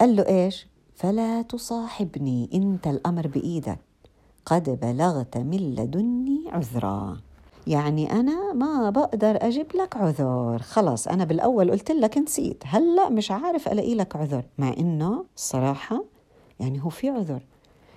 قال 0.00 0.16
له 0.16 0.26
إيش؟ 0.26 0.66
فلا 0.94 1.42
تصاحبني 1.42 2.50
أنت 2.54 2.86
الأمر 2.86 3.26
بإيدك. 3.26 3.78
قد 4.46 4.80
بلغت 4.82 5.38
من 5.38 5.74
لدني 5.74 6.44
عذرا. 6.48 7.20
يعني 7.70 8.12
أنا 8.12 8.52
ما 8.52 8.90
بقدر 8.90 9.38
أجيب 9.46 9.66
لك 9.76 9.96
عذر. 9.96 10.58
خلاص 10.58 11.08
أنا 11.08 11.24
بالأول 11.24 11.70
قلت 11.70 11.90
لك 11.90 12.18
نسيت. 12.18 12.62
هلأ 12.66 13.08
مش 13.08 13.30
عارف 13.30 13.68
ألاقي 13.68 13.94
لك 13.94 14.16
عذر. 14.16 14.44
مع 14.58 14.74
إنه 14.78 15.24
الصراحة 15.36 16.04
يعني 16.60 16.84
هو 16.84 16.88
في 16.88 17.08
عذر. 17.08 17.42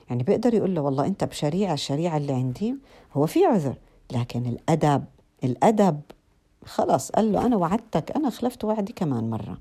يعني 0.09 0.23
بيقدر 0.23 0.53
يقول 0.53 0.75
له 0.75 0.81
والله 0.81 1.05
أنت 1.05 1.23
بشريعة 1.23 1.73
الشريعة 1.73 2.17
اللي 2.17 2.33
عندي 2.33 2.75
هو 3.13 3.25
في 3.25 3.45
عذر. 3.45 3.75
لكن 4.11 4.45
الأدب 4.45 5.05
الأدب 5.43 6.01
خلاص 6.65 7.11
قال 7.11 7.31
له 7.31 7.45
أنا 7.45 7.55
وعدتك 7.55 8.11
أنا 8.15 8.29
خلفت 8.29 8.63
وعدي 8.63 8.93
كمان 8.93 9.29
مرة. 9.29 9.57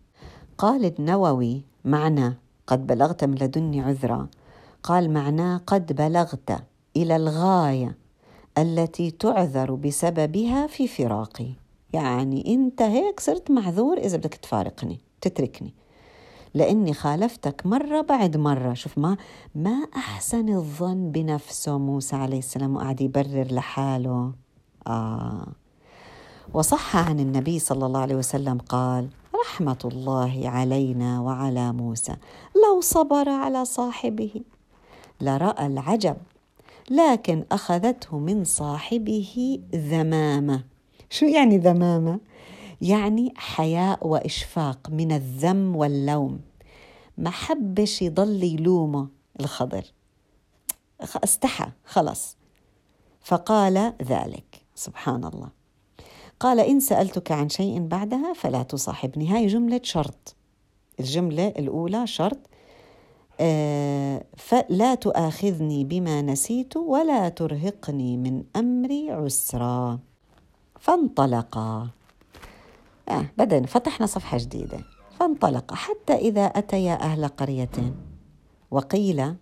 قال 0.59 0.85
النووي 0.85 1.62
معنى 1.85 2.38
قد 2.66 2.87
بلغت 2.87 3.25
من 3.25 3.35
لدني 3.35 3.81
عذرا. 3.81 4.29
قال 4.83 5.11
معناه 5.11 5.61
قد 5.66 5.92
بلغت 5.92 6.62
إلى 6.96 7.16
الغاية. 7.16 8.02
التي 8.59 9.11
تعذر 9.11 9.75
بسببها 9.75 10.67
في 10.67 10.88
فراقي. 10.88 11.49
يعني 11.93 12.55
أنت 12.55 12.83
هيك 12.83 13.21
صرت 13.21 13.51
معذور 13.51 13.99
إذا 13.99 14.17
بدك 14.17 14.35
تفارقني 14.35 15.01
تتركني. 15.21 15.75
لأني 16.55 16.95
خالفتك 16.95 17.67
مرة 17.67 18.01
بعد 18.01 18.37
مرة. 18.37 18.75
شوف 18.75 18.99
ما 18.99 19.17
ما 19.55 19.87
أحسن 19.97 20.49
الظن 20.49 21.11
بنفسه 21.11 21.79
موسى 21.79 22.17
عليه 22.17 22.38
السلام 22.38 22.77
وقعد 22.77 23.01
يبرر 23.01 23.47
لحاله. 23.51 24.33
آه. 24.87 25.47
وصح 26.55 26.97
عن 26.97 27.21
النبي 27.21 27.59
صلى 27.59 27.87
الله 27.87 28.01
عليه 28.01 28.17
وسلم 28.17 28.59
قال 28.59 29.09
رحمة 29.41 29.79
الله 29.85 30.49
علينا 30.49 31.21
وعلى 31.21 31.73
موسى 31.73 32.17
لو 32.67 32.81
صبر 32.81 33.29
على 33.29 33.65
صاحبه. 33.65 34.43
لرأى 35.21 35.67
العجب 35.67 36.17
لكن 36.93 37.45
أخذته 37.53 38.19
من 38.19 38.45
صاحبه 38.45 39.59
ذمامة. 39.75 40.65
شو 41.11 41.27
يعني 41.27 41.59
ذمامة؟ 41.59 42.21
يعني 42.81 43.33
حياء 43.37 44.07
وإشفاق 44.07 44.91
من 44.91 45.13
الذم 45.13 45.77
واللوم. 45.77 46.41
ما 47.19 47.31
حبش 47.31 48.03
يضل 48.03 48.43
يلومه 48.43 49.09
الخضر. 49.41 49.85
استحى 51.01 51.67
خلص 51.85 52.37
فقال 53.21 53.93
ذلك. 54.03 54.63
سبحان 54.75 55.25
الله. 55.25 55.49
قال 56.41 56.61
إن 56.61 56.81
سألتك 56.81 57.33
عن 57.33 57.49
شيء 57.49 57.81
بعدها 57.87 58.33
فلا 58.33 58.63
تصاحبني 58.63 59.29
هاي 59.29 59.47
جملة 59.47 59.81
شرط. 59.83 60.37
الجملة 61.01 61.49
الأولى 61.49 62.07
شرط 62.07 62.39
فلا 64.37 64.95
تؤاخذني 64.95 65.85
بما 65.85 66.23
نسيت 66.23 66.77
ولا 66.77 67.29
ترهقني 67.29 68.17
من 68.17 68.45
أمري 68.57 69.11
عسرا. 69.11 70.01
فانطلقا. 70.81 71.89
آه 73.09 73.27
بعدين 73.39 73.67
فتحنا 73.67 74.07
صفحة 74.07 74.39
جديدة. 74.39 74.85
فانطلق 75.21 75.75
حتى 75.75 76.13
إذا 76.13 76.45
أتيا 76.45 76.95
أهل 76.95 77.29
قرية. 77.29 77.95
وقيل 78.71 79.35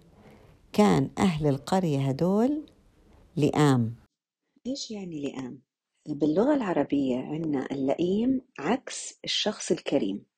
كان 0.73 1.11
أهل 1.19 1.47
القرية 1.47 2.09
هدول 2.09 2.67
لئام. 3.37 3.95
إيش 4.67 4.91
يعني 4.91 5.21
لئام؟ 5.23 5.59
باللغة 6.07 6.55
العربية 6.55 7.19
عندنا 7.19 7.67
اللئيم 7.73 8.41
عكس 8.59 9.19
الشخص 9.25 9.71
الكريم. 9.71 10.30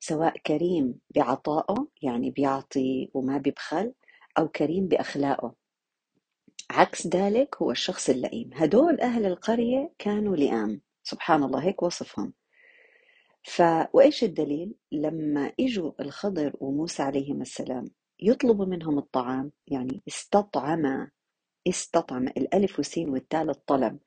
سواء 0.00 0.38
كريم 0.38 1.00
بعطائه 1.14 1.88
يعني 2.02 2.30
بيعطي 2.30 3.10
وما 3.14 3.38
بيبخل 3.38 3.94
أو 4.38 4.48
كريم 4.48 4.88
بأخلاقه. 4.88 5.54
عكس 6.70 7.06
ذلك 7.06 7.56
هو 7.62 7.70
الشخص 7.70 8.08
اللئيم. 8.10 8.50
هدول 8.54 9.00
أهل 9.00 9.26
القرية 9.26 9.92
كانوا 9.98 10.36
لئام. 10.36 10.80
سبحان 11.02 11.42
الله 11.42 11.64
هيك 11.64 11.82
وصفهم. 11.82 12.32
ف 13.44 13.62
وإيش 13.92 14.24
الدليل؟ 14.24 14.74
لما 14.92 15.52
إجوا 15.60 15.92
الخضر 16.00 16.56
وموسى 16.60 17.02
عليهما 17.02 17.42
السلام 17.42 17.90
يطلبوا 18.20 18.66
منهم 18.66 18.98
الطعام 18.98 19.52
يعني 19.66 20.02
استطعم 20.08 21.08
استطعم 21.68 22.28
الألف 22.28 22.78
والسين 22.78 23.08
والتاء 23.08 23.50
الطلب 23.50 23.98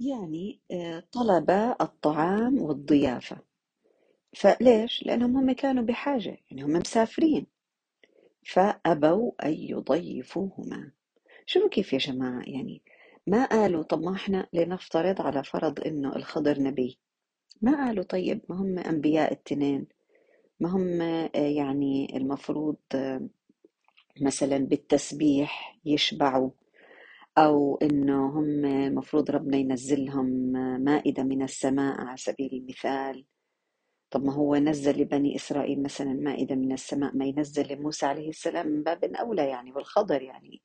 يعني 0.00 0.60
آه، 0.70 1.04
طلب 1.12 1.50
الطعام 1.80 2.62
والضيافة. 2.62 3.49
فليش؟ 4.36 5.02
لأنهم 5.06 5.36
هم 5.36 5.52
كانوا 5.52 5.84
بحاجة 5.84 6.38
يعني 6.50 6.62
هم 6.64 6.72
مسافرين. 6.72 7.46
فأبوا 8.46 9.32
أن 9.44 9.52
يضيفوهما. 9.52 10.90
شوفوا 11.46 11.68
كيف 11.68 11.92
يا 11.92 11.98
جماعة 11.98 12.42
يعني 12.46 12.82
ما 13.26 13.44
قالوا 13.44 13.82
طب 13.82 14.02
ما 14.02 14.14
إحنا 14.14 14.48
لنفترض 14.52 15.22
على 15.22 15.44
فرض 15.44 15.80
إنه 15.86 16.16
الخضر 16.16 16.62
نبي. 16.62 16.98
ما 17.62 17.86
قالوا 17.86 18.04
طيب 18.04 18.40
ما 18.48 18.56
هم 18.56 18.78
أنبياء 18.78 19.32
التنين. 19.32 19.86
ما 20.60 20.68
هم 20.68 21.00
آه، 21.02 21.30
يعني 21.36 22.16
المفروض 22.16 22.76
آه، 22.94 23.28
مثلا 24.20 24.58
بالتسبيح 24.58 25.80
يشبعوا 25.84 26.50
أو 27.38 27.78
إنه 27.82 28.26
هم 28.38 28.64
المفروض 28.64 29.30
ربنا 29.30 29.56
ينزل 29.56 30.04
لهم 30.04 30.56
آه، 30.56 30.78
مائدة 30.78 31.22
من 31.22 31.42
السماء 31.42 32.00
على 32.00 32.16
سبيل 32.16 32.50
المثال. 32.52 33.24
طب 34.10 34.24
ما 34.24 34.32
هو 34.32 34.56
نزل 34.56 35.00
لبني 35.00 35.36
إسرائيل 35.36 35.82
مثلا 35.82 36.12
مائدة 36.12 36.54
من 36.54 36.72
السماء 36.72 37.16
ما 37.16 37.24
ينزل 37.24 37.72
لموسى 37.72 38.06
عليه 38.06 38.28
السلام 38.28 38.66
من 38.66 38.82
باب 38.82 39.04
أولى 39.04 39.48
يعني 39.48 39.72
والخضر 39.72 40.22
يعني. 40.22 40.62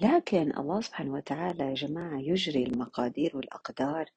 لكن 0.00 0.58
الله 0.58 0.80
سبحانه 0.80 1.14
وتعالى 1.14 1.64
يا 1.64 1.74
جماعة 1.74 2.18
يجري 2.18 2.62
المقادير 2.62 3.36
والأقدار. 3.36 4.10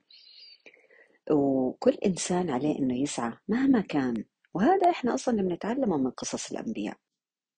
وكل 1.32 1.92
إنسان 1.92 2.50
عليه 2.50 2.80
إنه 2.80 3.02
يسعى 3.02 3.34
مهما 3.48 3.82
كان. 3.82 4.26
وهذا 4.54 4.90
إحنا 4.90 5.14
أصلا 5.14 5.42
بنتعلمه 5.42 5.98
من 5.98 6.12
قصص 6.12 6.52
الأنبياء. 6.52 6.98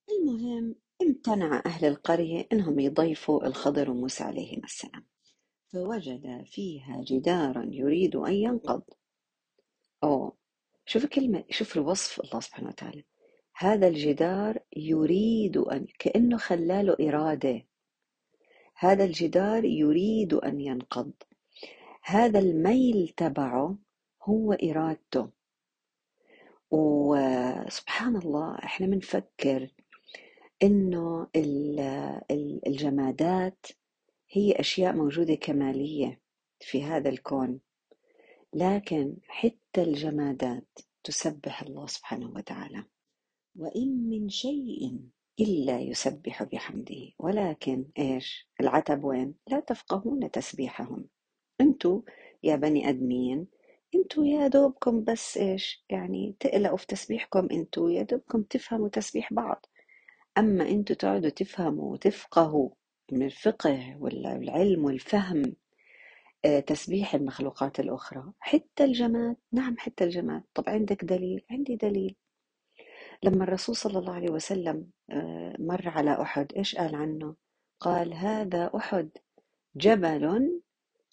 المهم 0.10 0.76
امتنع 1.02 1.64
أهل 1.66 1.86
القرية 1.86 2.48
إنهم 2.54 2.80
يضيفوا 2.80 3.48
الخضر 3.48 3.92
وموسى 3.92 4.24
عليهما 4.24 4.64
السلام. 4.64 5.06
فوجد 5.74 6.44
فيها 6.46 7.02
جدارا 7.08 7.70
يريد 7.72 8.16
أن 8.16 8.34
ينقض. 8.34 8.84
أو 10.04 10.36
شوف 10.86 11.06
كلمة 11.06 11.44
شوف 11.50 11.78
الوصف 11.78 12.22
الله 12.22 12.40
سبحانه 12.40 12.68
وتعالى. 12.68 13.04
هذا 13.56 13.88
الجدار 13.88 14.60
يريد 14.78 15.58
أن 15.58 15.88
كأنه 16.00 16.38
خلاله 16.38 16.98
إرادة. 17.10 17.66
هذا 18.76 19.04
الجدار 19.04 19.66
يريد 19.66 20.34
أن 20.34 20.62
ينقض. 20.62 21.12
هذا 22.04 22.40
الميل 22.40 23.14
تبعه 23.18 23.78
هو 24.24 24.54
إرادته. 24.54 25.30
وسبحان 26.72 28.16
الله 28.16 28.56
إحنا 28.56 28.88
بنفكر 28.88 29.70
إنه 30.64 31.28
الجمادات 32.68 33.66
هي 34.30 34.52
أشياء 34.60 34.94
موجودة 34.94 35.36
كمالية 35.36 36.20
في 36.60 36.84
هذا 36.84 37.10
الكون. 37.10 37.60
لكن 38.56 39.18
حتى 39.28 39.84
الجمادات 39.84 40.68
تسبح 41.04 41.62
الله 41.62 41.86
سبحانه 41.86 42.32
وتعالى. 42.36 42.84
وإن 43.56 44.10
من 44.10 44.30
شيء 44.30 45.00
إلا 45.40 45.80
يسبح 45.80 46.44
بحمده. 46.44 47.12
ولكن 47.20 47.86
إيش؟ 48.00 48.50
العتب 48.62 49.04
وين؟ 49.04 49.36
لا 49.48 49.60
تفقهون 49.60 50.32
تسبيحهم. 50.32 51.06
أنتوا 51.62 52.02
يا 52.44 52.56
بني 52.56 52.90
أدمين 52.90 53.48
أنتوا 53.96 54.26
يا 54.26 54.48
دوبكم 54.48 55.04
بس 55.04 55.38
إيش؟ 55.38 55.86
يعني 55.90 56.36
تقلقوا 56.40 56.78
في 56.78 56.88
تسبيحكم 56.88 57.48
أنتوا 57.52 57.92
يا 57.92 58.04
دوبكم 58.04 58.44
تفهموا 58.44 58.90
تسبيح 58.90 59.34
بعض. 59.34 59.66
أما 60.38 60.70
أنتوا 60.70 60.96
تقعدوا 60.96 61.30
تفهموا 61.30 61.92
وتفقهوا 61.92 62.70
من 63.12 63.24
الفقه 63.24 63.98
والعلم 64.00 64.86
والفهم 64.86 65.56
تسبيح 66.68 67.16
المخلوقات 67.16 67.80
الأخرى. 67.80 68.34
حتى 68.40 68.84
الجماد 68.84 69.36
نعم 69.52 69.76
حتى 69.78 70.04
الجماد. 70.04 70.44
طب 70.54 70.64
عندك 70.70 71.04
دليل؟ 71.06 71.46
عندي 71.52 71.76
دليل. 71.76 72.16
لما 73.24 73.44
الرسول 73.44 73.76
صلى 73.76 74.00
الله 74.00 74.14
عليه 74.14 74.32
وسلم 74.32 74.88
آه، 75.10 75.56
مر 75.60 75.90
على 75.90 76.22
أحد 76.22 76.54
إيش 76.54 76.76
قال 76.76 76.96
عنه؟ 76.96 77.36
قال 77.80 78.14
هذا 78.14 78.72
أحد 78.76 79.10
جبل 79.76 80.62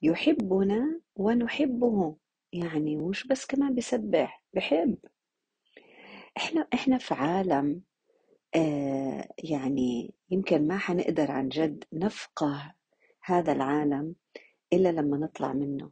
يحبنا 0.03 1.01
ونحبه. 1.17 2.17
يعني 2.53 2.97
مش 2.97 3.27
بس 3.27 3.47
كمان 3.47 3.75
بسبح 3.75 4.45
بحب 4.55 4.97
إحنا 6.37 6.69
إحنا 6.75 6.99
في 6.99 7.15
عالم 7.15 7.83
آه 8.55 9.29
يعني 9.45 10.15
يمكن 10.31 10.67
ما 10.67 10.79
حنقدر 10.79 11.31
عن 11.31 11.49
جد 11.49 11.85
نفقه 11.93 12.75
هذا 13.25 13.53
العالم. 13.53 14.15
إلا 14.73 14.89
لما 14.93 15.17
نطلع 15.17 15.53
منه. 15.53 15.91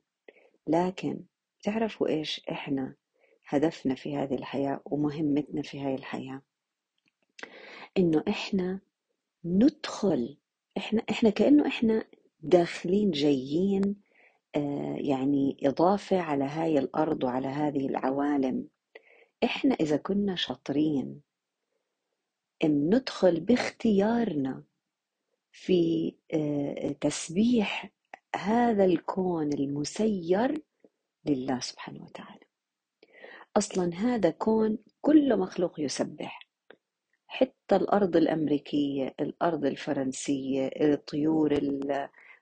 لكن 0.67 1.21
تعرفوا 1.63 2.09
إيش؟ 2.09 2.41
إحنا 2.51 2.95
هدفنا 3.49 3.95
في 3.95 4.17
هذه 4.17 4.35
الحياة 4.35 4.81
ومهمتنا 4.85 5.63
في 5.63 5.81
هذه 5.81 5.95
الحياة. 5.95 6.43
إنه 7.99 8.25
إحنا 8.29 8.81
ندخل 9.45 10.37
إحنا 10.77 11.03
إحنا 11.11 11.31
كأنه 11.31 11.67
إحنا 11.67 12.05
داخلين 12.41 13.11
جايين 13.11 13.97
آه، 14.57 14.97
يعني 14.99 15.57
إضافة 15.63 16.21
على 16.21 16.45
هاي 16.45 16.79
الأرض 16.79 17.25
وعلى 17.25 17.49
هذه 17.49 17.87
العوالم. 17.87 18.69
إحنا 19.45 19.75
إذا 19.75 19.97
كنا 19.97 20.35
شاطرين 20.37 21.21
ندخل 22.65 23.41
باختيارنا 23.41 24.63
في 25.53 26.15
آه، 26.35 26.93
تسبيح 27.01 27.91
هذا 28.37 28.85
الكون 28.85 29.53
المسير 29.53 30.63
لله 31.25 31.61
سبحانه 31.61 32.03
وتعالى. 32.05 32.47
أصلا 33.57 33.95
هذا 33.95 34.31
كون 34.31 34.79
كل 35.01 35.39
مخلوق 35.39 35.81
يسبح. 35.81 36.49
حتى 37.27 37.77
الأرض 37.77 38.17
الأمريكية 38.17 39.15
الأرض 39.21 39.65
الفرنسية 39.65 40.67
الطيور 40.67 41.59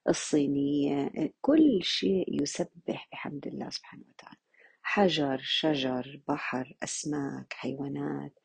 الصينية 0.08 1.10
كل 1.40 1.78
شيء 1.82 2.42
يسبح 2.42 3.08
بحمد 3.12 3.46
الله 3.46 3.70
سبحانه 3.70 4.04
وتعالى. 4.08 4.38
حجر 4.82 5.38
شجر 5.42 6.20
بحر 6.28 6.76
أسماك 6.82 7.52
حيوانات 7.52 8.38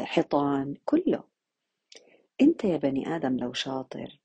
حيطان 0.00 0.74
كله. 0.84 1.24
أنت 2.40 2.64
يا 2.64 2.76
بني 2.76 3.16
آدم 3.16 3.36
لو 3.36 3.52
شاطر 3.52 4.20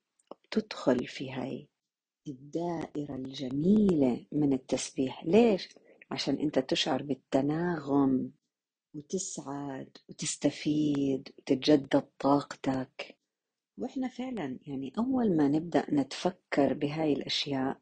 تدخل 0.51 1.07
في 1.07 1.31
هاي 1.31 1.67
الدائرة 2.27 3.15
الجميلة 3.15 4.25
من 4.31 4.53
التسبيح. 4.53 5.25
ليش؟ 5.25 5.69
عشان 6.11 6.35
أنت 6.35 6.59
تشعر 6.59 7.03
بالتناغم 7.03 8.31
وتسعد 8.95 9.97
وتستفيد 10.09 11.29
وتتجدد 11.39 12.03
طاقتك. 12.19 13.17
وإحنا 13.77 14.07
فعلا 14.07 14.59
يعني 14.67 14.93
أول 14.97 15.37
ما 15.37 15.47
نبدأ 15.47 15.85
نتفكر 15.93 16.73
بهاي 16.73 17.13
الأشياء 17.13 17.77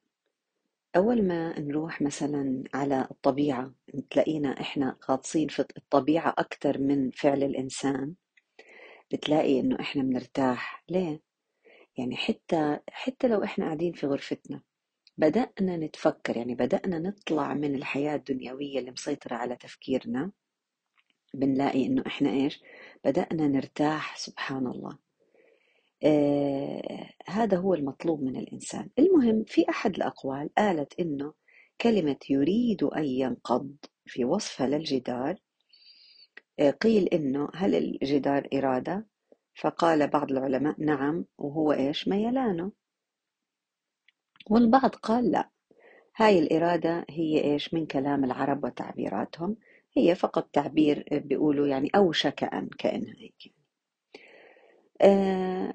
أول 0.96 1.28
ما 1.28 1.60
نروح 1.60 2.02
مثلا 2.02 2.64
على 2.74 3.08
الطبيعة 3.12 3.74
تلاقينا 4.10 4.62
إحنا 4.62 4.98
غاطسين 5.10 5.48
في 5.48 5.66
الطبيعة 5.78 6.36
أكثر 6.38 6.78
من 6.78 7.12
فعل 7.12 7.44
الإنسان 7.44 8.16
بتلاقي 9.14 9.60
إنه 9.60 9.80
إحنا 9.80 10.04
بنرتاح. 10.04 10.84
ليه؟ 10.90 11.29
يعني 12.00 12.16
حتى 12.16 12.80
حتى 12.90 13.28
لو 13.28 13.44
إحنا 13.44 13.66
قاعدين 13.66 13.94
في 13.94 14.08
غرفتنا 14.08 14.62
بدأنا 15.18 15.78
نتفكر 15.78 16.38
يعني 16.38 16.56
بدأنا 16.56 17.00
نطلع 17.00 17.54
من 17.54 17.76
الحياة 17.76 18.16
الدنيوية 18.16 18.80
اللي 18.80 18.92
مسيطرة 18.92 19.36
على 19.36 19.56
تفكيرنا 19.56 20.32
بنلاقي 21.34 21.86
إنه 21.86 22.04
إحنا 22.08 22.30
إيش؟ 22.30 22.62
بدأنا 23.06 23.48
نرتاح 23.48 24.18
سبحان 24.18 24.68
الله. 24.68 24.98
آه 26.04 27.10
هذا 27.28 27.58
هو 27.58 27.74
المطلوب 27.74 28.24
من 28.24 28.36
الإنسان. 28.36 28.90
المهم 29.00 29.44
في 29.48 29.66
أحد 29.70 29.96
الأقوال 29.96 30.50
قالت 30.58 31.00
إنه 31.00 31.34
كلمة 31.82 32.18
يريد 32.30 32.84
أن 32.84 33.06
ينقض 33.06 33.76
في 34.06 34.26
وصفها 34.26 34.68
للجدار 34.68 35.36
آه 36.60 36.72
قيل 36.72 37.08
إنه 37.08 37.50
هل 37.56 37.76
الجدار 37.76 38.48
إرادة؟ 38.54 39.08
فقال 39.60 40.08
بعض 40.08 40.32
العلماء 40.32 40.76
نعم 40.80 41.26
وهو 41.38 41.72
إيش؟ 41.74 42.08
ميلانه 42.08 42.72
والبعض 44.50 44.96
قال 44.96 45.32
لا. 45.32 45.50
هاي 46.16 46.40
الإرادة 46.40 47.06
هي 47.10 47.44
إيش؟ 47.44 47.74
من 47.74 47.86
كلام 47.86 48.24
العرب 48.26 48.64
وتعبيراتهم. 48.64 49.58
هي 49.98 50.16
فقط 50.16 50.50
تعبير 50.54 51.06
بيقولوا 51.12 51.68
يعني 51.68 51.90
أوشك 51.96 52.44
أن 52.44 52.70
كأنها 52.80 53.16
هيك. 53.18 53.54
آه 55.02 55.74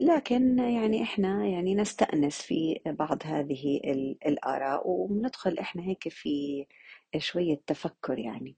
لكن 0.00 0.58
يعني 0.58 1.02
إحنا 1.02 1.46
يعني 1.46 1.74
نستأنس 1.74 2.42
في 2.42 2.80
بعض 2.86 3.18
هذه 3.24 3.80
الآراء 4.26 4.88
وندخل 4.88 5.58
إحنا 5.58 5.82
هيك 5.82 6.08
في 6.08 6.66
شوية 7.18 7.60
تفكر 7.66 8.18
يعني. 8.18 8.56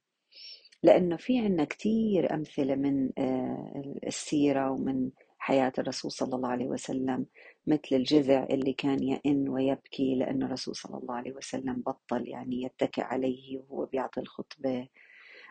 لأنه 0.82 1.16
في 1.16 1.38
عنا 1.38 1.64
كتير 1.64 2.34
أمثلة 2.34 2.74
من 2.74 3.10
آه، 3.18 3.82
السيرة 4.06 4.70
ومن 4.70 5.10
حياة 5.38 5.72
الرسول 5.78 6.12
صلى 6.12 6.36
الله 6.36 6.48
عليه 6.48 6.66
وسلم 6.68 7.26
مثل 7.66 7.88
الجذع 7.92 8.44
اللي 8.50 8.72
كان 8.72 9.02
يئن 9.02 9.48
ويبكي 9.48 10.14
لأن 10.14 10.42
الرسول 10.42 10.76
صلى 10.76 10.98
الله 10.98 11.14
عليه 11.14 11.32
وسلم 11.32 11.82
بطل 11.86 12.28
يعني 12.28 12.62
يتكئ 12.62 13.02
عليه 13.02 13.58
وهو 13.58 13.86
بيعطي 13.86 14.20
الخطبة. 14.20 14.88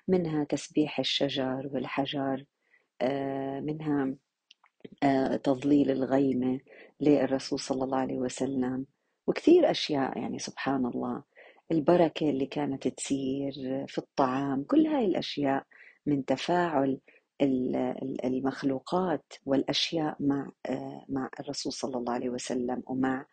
منها 0.07 0.43
تسبيح 0.43 0.99
الشجر 0.99 1.69
والحجر 1.73 2.45
آه، 3.01 3.59
منها 3.59 4.15
آه، 5.03 5.35
تظليل 5.35 5.91
الغيمة 5.91 6.59
للرسول 7.01 7.59
صلى 7.59 7.83
الله 7.83 7.97
عليه 7.97 8.17
وسلم 8.17 8.85
وكثير 9.27 9.71
أشياء 9.71 10.17
يعني 10.17 10.39
سبحان 10.39 10.85
الله. 10.85 11.23
البركة 11.71 12.29
اللي 12.29 12.45
كانت 12.45 12.87
تصير 12.87 13.53
في 13.87 13.97
الطعام 13.97 14.63
كل 14.63 14.87
هاي 14.87 15.05
الأشياء 15.05 15.65
من 16.05 16.25
تفاعل 16.25 16.99
المخلوقات 18.23 19.33
والأشياء 19.45 20.15
مع 20.19 20.51
آه، 20.65 21.05
مع 21.09 21.29
الرسول 21.39 21.73
صلى 21.73 21.97
الله 21.97 22.13
عليه 22.13 22.29
وسلم 22.29 22.83
ومع 22.85 23.25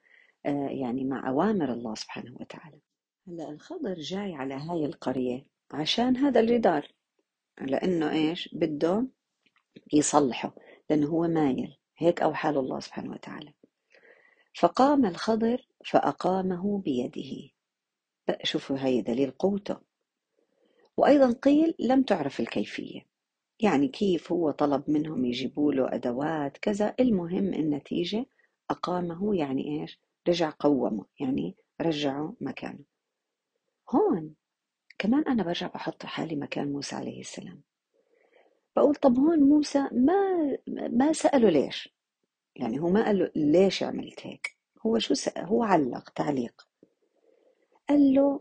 آه، 0.46 0.68
يعني 0.68 1.04
مع 1.04 1.28
أوامر 1.28 1.72
الله 1.72 1.94
سبحانه 1.94 2.36
وتعالى. 2.40 2.80
هلأ 3.28 3.50
الخضر 3.50 3.94
جاي 3.94 4.34
على 4.34 4.54
هاي 4.54 4.84
القرية 4.84 5.46
عشان 5.72 6.16
هذا 6.16 6.40
الجدار 6.40 6.88
لأنه 7.60 8.10
إيش؟ 8.10 8.48
بده 8.52 9.06
يصلحه 9.92 10.54
لأنه 10.90 11.06
هو 11.06 11.28
مايل 11.28 11.76
هيك 11.98 12.22
أوحى 12.22 12.52
له 12.52 12.60
الله 12.60 12.80
سبحانه 12.80 13.12
وتعالى. 13.12 13.52
فقام 14.58 15.06
الخضر 15.06 15.68
فأقامه 15.86 16.78
بيده. 16.78 17.55
شوفوا 18.42 18.76
هي 18.78 19.02
دليل 19.02 19.30
قوته. 19.30 19.76
وأيضا 20.96 21.32
قيل 21.32 21.74
لم 21.78 22.02
تعرف 22.02 22.40
الكيفية. 22.40 23.06
يعني 23.60 23.88
كيف 23.88 24.32
هو 24.32 24.50
طلب 24.50 24.90
منهم 24.90 25.24
يجيبوا 25.24 25.72
له 25.72 25.94
أدوات 25.94 26.58
كذا. 26.58 26.94
المهم 27.00 27.54
النتيجة 27.54 28.26
أقامه 28.70 29.36
يعني 29.36 29.82
إيش؟ 29.82 30.00
رجع 30.28 30.52
قومه 30.58 31.04
يعني 31.20 31.56
رجعه 31.80 32.34
مكانه. 32.40 32.84
هون 33.90 34.34
كمان 34.98 35.24
أنا 35.28 35.42
برجع 35.42 35.66
بحط 35.66 36.06
حالي 36.06 36.36
مكان 36.36 36.72
موسى 36.72 36.96
عليه 36.96 37.20
السلام. 37.20 37.62
بقول 38.76 38.94
طب 38.94 39.18
هون 39.18 39.38
موسى 39.38 39.88
ما 39.92 40.58
ما 40.66 41.12
سأله 41.12 41.50
ليش؟ 41.50 41.88
يعني 42.56 42.80
هو 42.80 42.88
ما 42.88 43.04
قال 43.04 43.18
له 43.18 43.30
ليش 43.36 43.82
عملت 43.82 44.26
هيك؟ 44.26 44.56
هو 44.86 44.98
شو 44.98 45.14
سأل 45.14 45.44
هو 45.44 45.62
علق 45.62 46.08
تعليق. 46.10 46.68
قال 47.88 48.14
له 48.14 48.40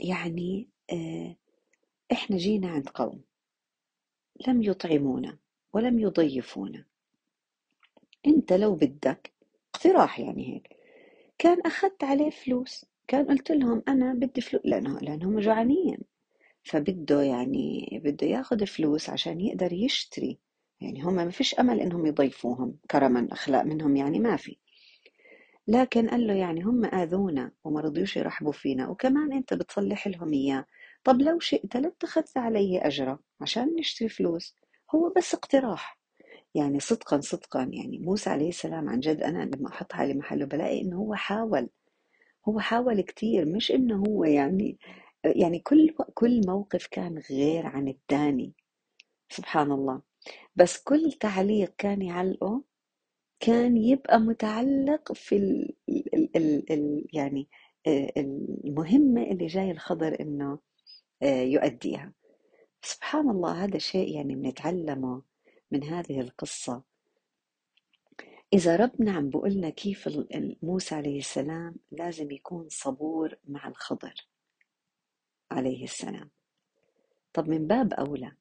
يعني 0.00 0.68
آه 0.92 1.36
إحنا 2.12 2.36
جينا 2.36 2.68
عند 2.70 2.88
قوم 2.88 3.22
لم 4.48 4.62
يطعمونا 4.62 5.38
ولم 5.72 5.98
يضيفونا. 5.98 6.84
أنت 8.26 8.52
لو 8.52 8.74
بدك 8.74 9.32
اقتراح 9.74 10.20
يعني 10.20 10.54
هيك. 10.54 10.76
كان 11.38 11.60
أخذت 11.66 12.04
عليه 12.04 12.30
فلوس. 12.30 12.84
كان 13.08 13.26
قلت 13.26 13.50
لهم 13.52 13.82
أنا 13.88 14.14
بدي 14.14 14.40
فلوس 14.40 14.62
لأنه 14.64 14.98
لأنهم 15.00 15.40
جوعانين. 15.40 15.98
فبده 16.64 17.22
يعني 17.22 17.88
بده 18.04 18.26
ياخذ 18.26 18.66
فلوس 18.66 19.10
عشان 19.10 19.40
يقدر 19.40 19.72
يشتري. 19.72 20.38
يعني 20.80 21.02
هم 21.02 21.14
ما 21.14 21.30
فيش 21.30 21.54
أمل 21.54 21.80
إنهم 21.80 22.06
يضيفوهم. 22.06 22.76
كرما 22.90 23.28
أخلاق 23.32 23.62
منهم 23.62 23.96
يعني 23.96 24.18
ما 24.20 24.36
في. 24.36 24.56
لكن 25.68 26.08
قال 26.10 26.26
له 26.26 26.34
يعني 26.34 26.62
هم 26.62 26.84
آذونا 26.84 27.52
وما 27.64 27.80
رضيوش 27.80 28.16
يرحبوا 28.16 28.52
فينا 28.52 28.88
وكمان 28.88 29.32
أنت 29.32 29.54
بتصلح 29.54 30.08
لهم 30.08 30.32
إياه. 30.32 30.64
طب 31.04 31.20
لو 31.22 31.38
شئت 31.40 31.76
لاتخذت 31.76 32.36
علي 32.38 32.78
أجرا 32.78 33.18
عشان 33.40 33.76
نشتري 33.78 34.08
فلوس. 34.08 34.56
هو 34.94 35.12
بس 35.16 35.34
اقتراح. 35.34 35.98
يعني 36.54 36.80
صدقا 36.80 37.20
صدقا 37.20 37.62
يعني 37.72 37.98
موسى 37.98 38.30
عليه 38.30 38.48
السلام 38.48 38.88
عن 38.88 39.00
جد 39.00 39.22
أنا 39.22 39.44
لما 39.56 39.68
أحط 39.68 39.92
حالي 39.92 40.14
محله 40.14 40.44
بلاقي 40.46 40.80
إنه 40.82 40.96
هو 40.96 41.14
حاول. 41.14 41.68
هو 42.48 42.60
حاول 42.60 43.00
كتير 43.00 43.44
مش 43.46 43.72
إنه 43.72 44.04
هو 44.08 44.24
يعني 44.24 44.78
يعني 45.24 45.58
كل 45.58 45.94
كل 46.14 46.40
موقف 46.46 46.86
كان 46.86 47.18
غير 47.30 47.66
عن 47.66 47.88
الثاني 47.88 48.52
سبحان 49.30 49.72
الله. 49.72 50.02
بس 50.56 50.78
كل 50.82 51.12
تعليق 51.12 51.74
كان 51.78 52.02
يعلقه 52.02 52.62
كان 53.42 53.76
يبقى 53.76 54.20
متعلق 54.20 55.12
في 55.12 55.36
ال 55.36 55.74
ال 55.88 56.36
ال 56.36 56.72
ال 56.72 57.06
يعني 57.12 57.48
آه، 57.86 58.12
المهمة 58.16 59.22
اللي 59.22 59.46
جاي 59.46 59.70
الخضر 59.70 60.20
إنه 60.20 60.58
آه، 61.22 61.42
يؤديها. 61.42 62.12
سبحان 62.82 63.30
الله 63.30 63.64
هذا 63.64 63.78
شيء 63.78 64.16
يعني 64.16 64.34
بنتعلمه 64.34 65.22
من 65.70 65.84
هذه 65.84 66.20
القصة. 66.20 66.82
إذا 68.52 68.76
ربنا 68.76 69.12
عم 69.12 69.30
بقولنا 69.30 69.70
كيف 69.70 70.08
موسى 70.62 70.94
عليه 70.94 71.18
السلام 71.18 71.76
لازم 71.92 72.30
يكون 72.30 72.68
صبور 72.68 73.36
مع 73.44 73.68
الخضر 73.68 74.14
عليه 75.50 75.84
السلام. 75.84 76.30
طب 77.32 77.48
من 77.48 77.66
باب 77.66 77.94
أولى 77.94 78.32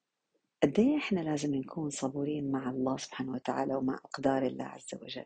قد 0.64 0.80
إيه 0.80 0.98
إحنا 0.98 1.20
لازم 1.20 1.56
نكون 1.56 1.90
صبورين 1.90 2.52
مع 2.52 2.70
الله 2.70 2.98
سبحانه 2.98 3.32
وتعالى 3.32 3.76
ومع 3.76 3.96
أقدار 3.96 4.44
الله 4.44 4.66
عز 4.66 4.90
وجل؟ 5.02 5.26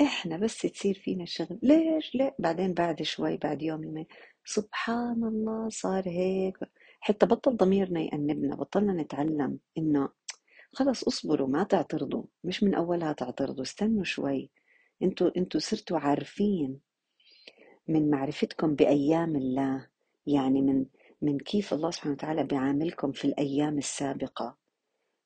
إحنا 0.00 0.36
بس 0.36 0.58
تصير 0.58 0.94
فينا 0.94 1.22
الشغل 1.22 1.58
ليش؟ 1.62 2.14
ليه 2.14 2.34
بعدين 2.38 2.74
بعد 2.74 3.02
شوي 3.02 3.36
بعد 3.36 3.62
يوم 3.62 3.84
يومين 3.84 4.06
سبحان 4.44 5.24
الله 5.24 5.68
صار 5.68 6.08
هيك. 6.08 6.58
حتى 7.00 7.26
بطل 7.26 7.56
ضميرنا 7.56 8.00
يأنبنا 8.00 8.56
بطلنا 8.56 9.02
نتعلم 9.02 9.58
إنه 9.78 10.08
خلص 10.72 11.04
اصبروا 11.04 11.48
ما 11.48 11.62
تعترضوا. 11.62 12.24
مش 12.44 12.62
من 12.62 12.74
أولها 12.74 13.12
تعترضوا 13.12 13.62
استنوا 13.62 14.04
شوي. 14.04 14.50
أنتوا 15.02 15.30
أنتوا 15.36 15.60
صرتوا 15.60 15.98
عارفين 15.98 16.80
من 17.88 18.10
معرفتكم 18.10 18.74
بأيام 18.74 19.36
الله. 19.36 19.88
يعني 20.26 20.62
من 20.62 20.84
من 21.22 21.38
كيف 21.38 21.74
الله 21.74 21.90
سبحانه 21.90 22.14
وتعالى 22.14 22.44
بيعاملكم 22.44 23.12
في 23.12 23.24
الأيام 23.24 23.78
السابقة. 23.78 24.56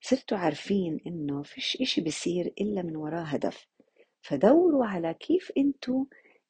صرتوا 0.00 0.38
عارفين 0.38 1.00
إنه 1.07 1.42
فيش 1.42 1.78
إشي 1.80 2.00
بيصير 2.00 2.52
إلا 2.61 2.83
من 2.83 2.96
وراه 2.96 3.22
هدف. 3.22 3.66
فدوروا 4.22 4.87
على 4.87 5.14
كيف 5.14 5.52
أنتوا 5.59 6.04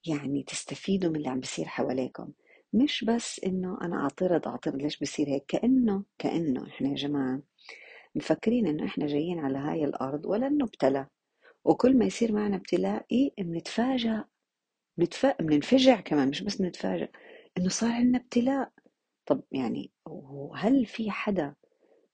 يعني 0.07 0.43
تستفيدوا 0.43 1.11
من 1.11 1.17
اللي 1.17 1.29
عم 1.29 1.41
بيصير 1.41 1.65
حواليكم. 1.67 2.33
مش 2.73 3.05
بس 3.05 3.41
إنه 3.47 3.79
أنا 3.83 4.03
أعترض 4.03 4.49
أعترض 4.49 4.77
ليش 4.77 4.99
بيصير 4.99 5.29
هيك؟ 5.29 5.45
كأنه 5.49 6.05
كأنه 6.19 6.67
إحنا 6.69 6.89
يا 6.89 6.95
جماعة 6.95 7.43
مفكرين 8.15 8.67
إنه 8.67 8.87
إحنا 8.87 9.07
جايين 9.07 9.39
على 9.39 9.59
هاي 9.59 9.85
الأرض 9.85 10.27
ولا 10.27 10.49
نبتلى. 10.49 11.07
وكل 11.65 11.99
ما 11.99 12.05
يصير 12.05 12.33
معنا 12.33 12.57
ابتلاء 12.57 13.07
إيه 13.13 13.31
بنتفاجأ 13.39 14.25
بنتف... 14.99 15.27
بننفجع 15.27 16.01
كمان 16.01 16.29
مش 16.29 16.43
بس 16.43 16.57
بنتفاجأ 16.57 17.09
إنه 17.59 17.69
صار 17.69 17.91
عندنا 17.93 18.19
ابتلاء. 18.19 18.71
طب 19.27 19.43
يعني 19.53 19.91
وهل 20.07 20.87
في 20.87 21.11
حدا 21.11 21.55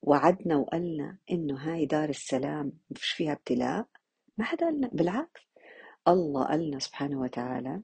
وعدنا 0.03 0.57
وقالنا 0.57 1.19
إنه 1.31 1.57
هاي 1.57 1.87
دار 1.87 2.09
السلام 2.09 2.73
مش 2.91 3.05
فيها 3.11 3.33
ابتلاء؟ 3.33 3.87
ما 4.39 4.45
حدا 4.45 4.67
قالنا 4.67 4.89
بالعكس. 4.93 5.41
الله 6.09 6.45
قالنا 6.45 6.79
سبحانه 6.79 7.21
وتعالى 7.21 7.81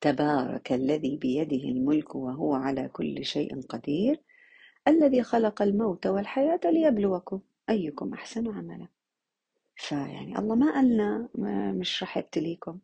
تبارك 0.00 0.72
الذي 0.72 1.16
بيده 1.16 1.64
الملك 1.68 2.14
وهو 2.14 2.54
على 2.54 2.88
كل 2.88 3.24
شيء 3.24 3.60
قدير 3.60 4.22
الذي 4.88 5.22
خلق 5.22 5.62
الموت 5.62 6.06
والحياة 6.06 6.60
ليبلوكم 6.64 7.40
أيكم 7.70 8.14
أحسن 8.14 8.48
عملا. 8.48 8.88
فيعني 9.76 10.38
الله 10.38 10.54
ما 10.54 10.72
قالنا 10.74 11.28
مش 11.72 12.02
رح 12.02 12.16
يبتليكم 12.18 12.78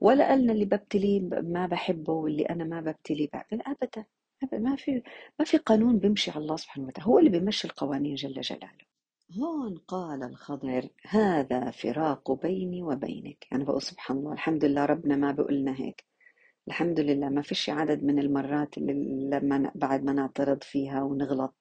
ولا 0.00 0.28
قالنا 0.28 0.52
اللي 0.52 0.64
ببتليه 0.64 1.20
ما 1.20 1.66
بحبه 1.66 2.12
واللي 2.12 2.42
أنا 2.42 2.64
ما 2.64 2.80
ببتليه 2.80 3.28
بعد 3.32 3.44
أبدا 3.52 4.04
ما 4.52 4.76
في 4.76 5.02
ما 5.38 5.44
في 5.44 5.56
قانون 5.56 5.98
بيمشي 5.98 6.30
على 6.30 6.40
الله 6.40 6.56
سبحانه 6.56 6.86
وتعالى 6.86 7.08
هو 7.08 7.18
اللي 7.18 7.30
بيمشي 7.30 7.68
القوانين 7.68 8.14
جل 8.14 8.40
جلاله. 8.40 8.86
هون 9.38 9.78
قال 9.78 10.22
الخضر 10.22 10.88
هذا 11.08 11.70
فراق 11.70 12.32
بيني 12.32 12.82
وبينك. 12.82 13.46
أنا 13.52 13.64
بقول 13.64 13.82
سبحان 13.82 14.16
الله 14.16 14.32
الحمد 14.32 14.64
لله 14.64 14.84
ربنا 14.84 15.16
ما 15.16 15.32
بيقولنا 15.32 15.80
هيك. 15.80 16.04
الحمد 16.68 17.00
لله 17.00 17.28
ما 17.28 17.42
فيش 17.42 17.70
عدد 17.70 18.04
من 18.04 18.18
المرات 18.18 18.78
اللي 18.78 18.92
لما 19.30 19.72
بعد 19.74 20.04
ما 20.04 20.12
نعترض 20.12 20.62
فيها 20.62 21.02
ونغلط 21.02 21.54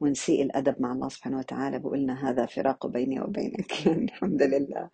ونسيء 0.00 0.42
الأدب 0.42 0.80
مع 0.80 0.92
الله 0.92 1.08
سبحانه 1.08 1.38
وتعالى 1.38 1.78
بقولنا 1.78 2.30
هذا 2.30 2.46
فراق 2.46 2.86
بيني 2.86 3.20
وبينك. 3.20 3.72
الحمد 3.86 4.42
لله 4.42 4.90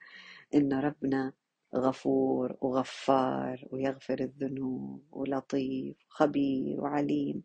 إن 0.54 0.72
ربنا 0.72 1.32
غفور 1.74 2.56
وغفار 2.60 3.68
ويغفر 3.70 4.20
الذنوب 4.20 5.04
ولطيف 5.10 5.96
وخبير 6.10 6.80
وعليم. 6.80 7.42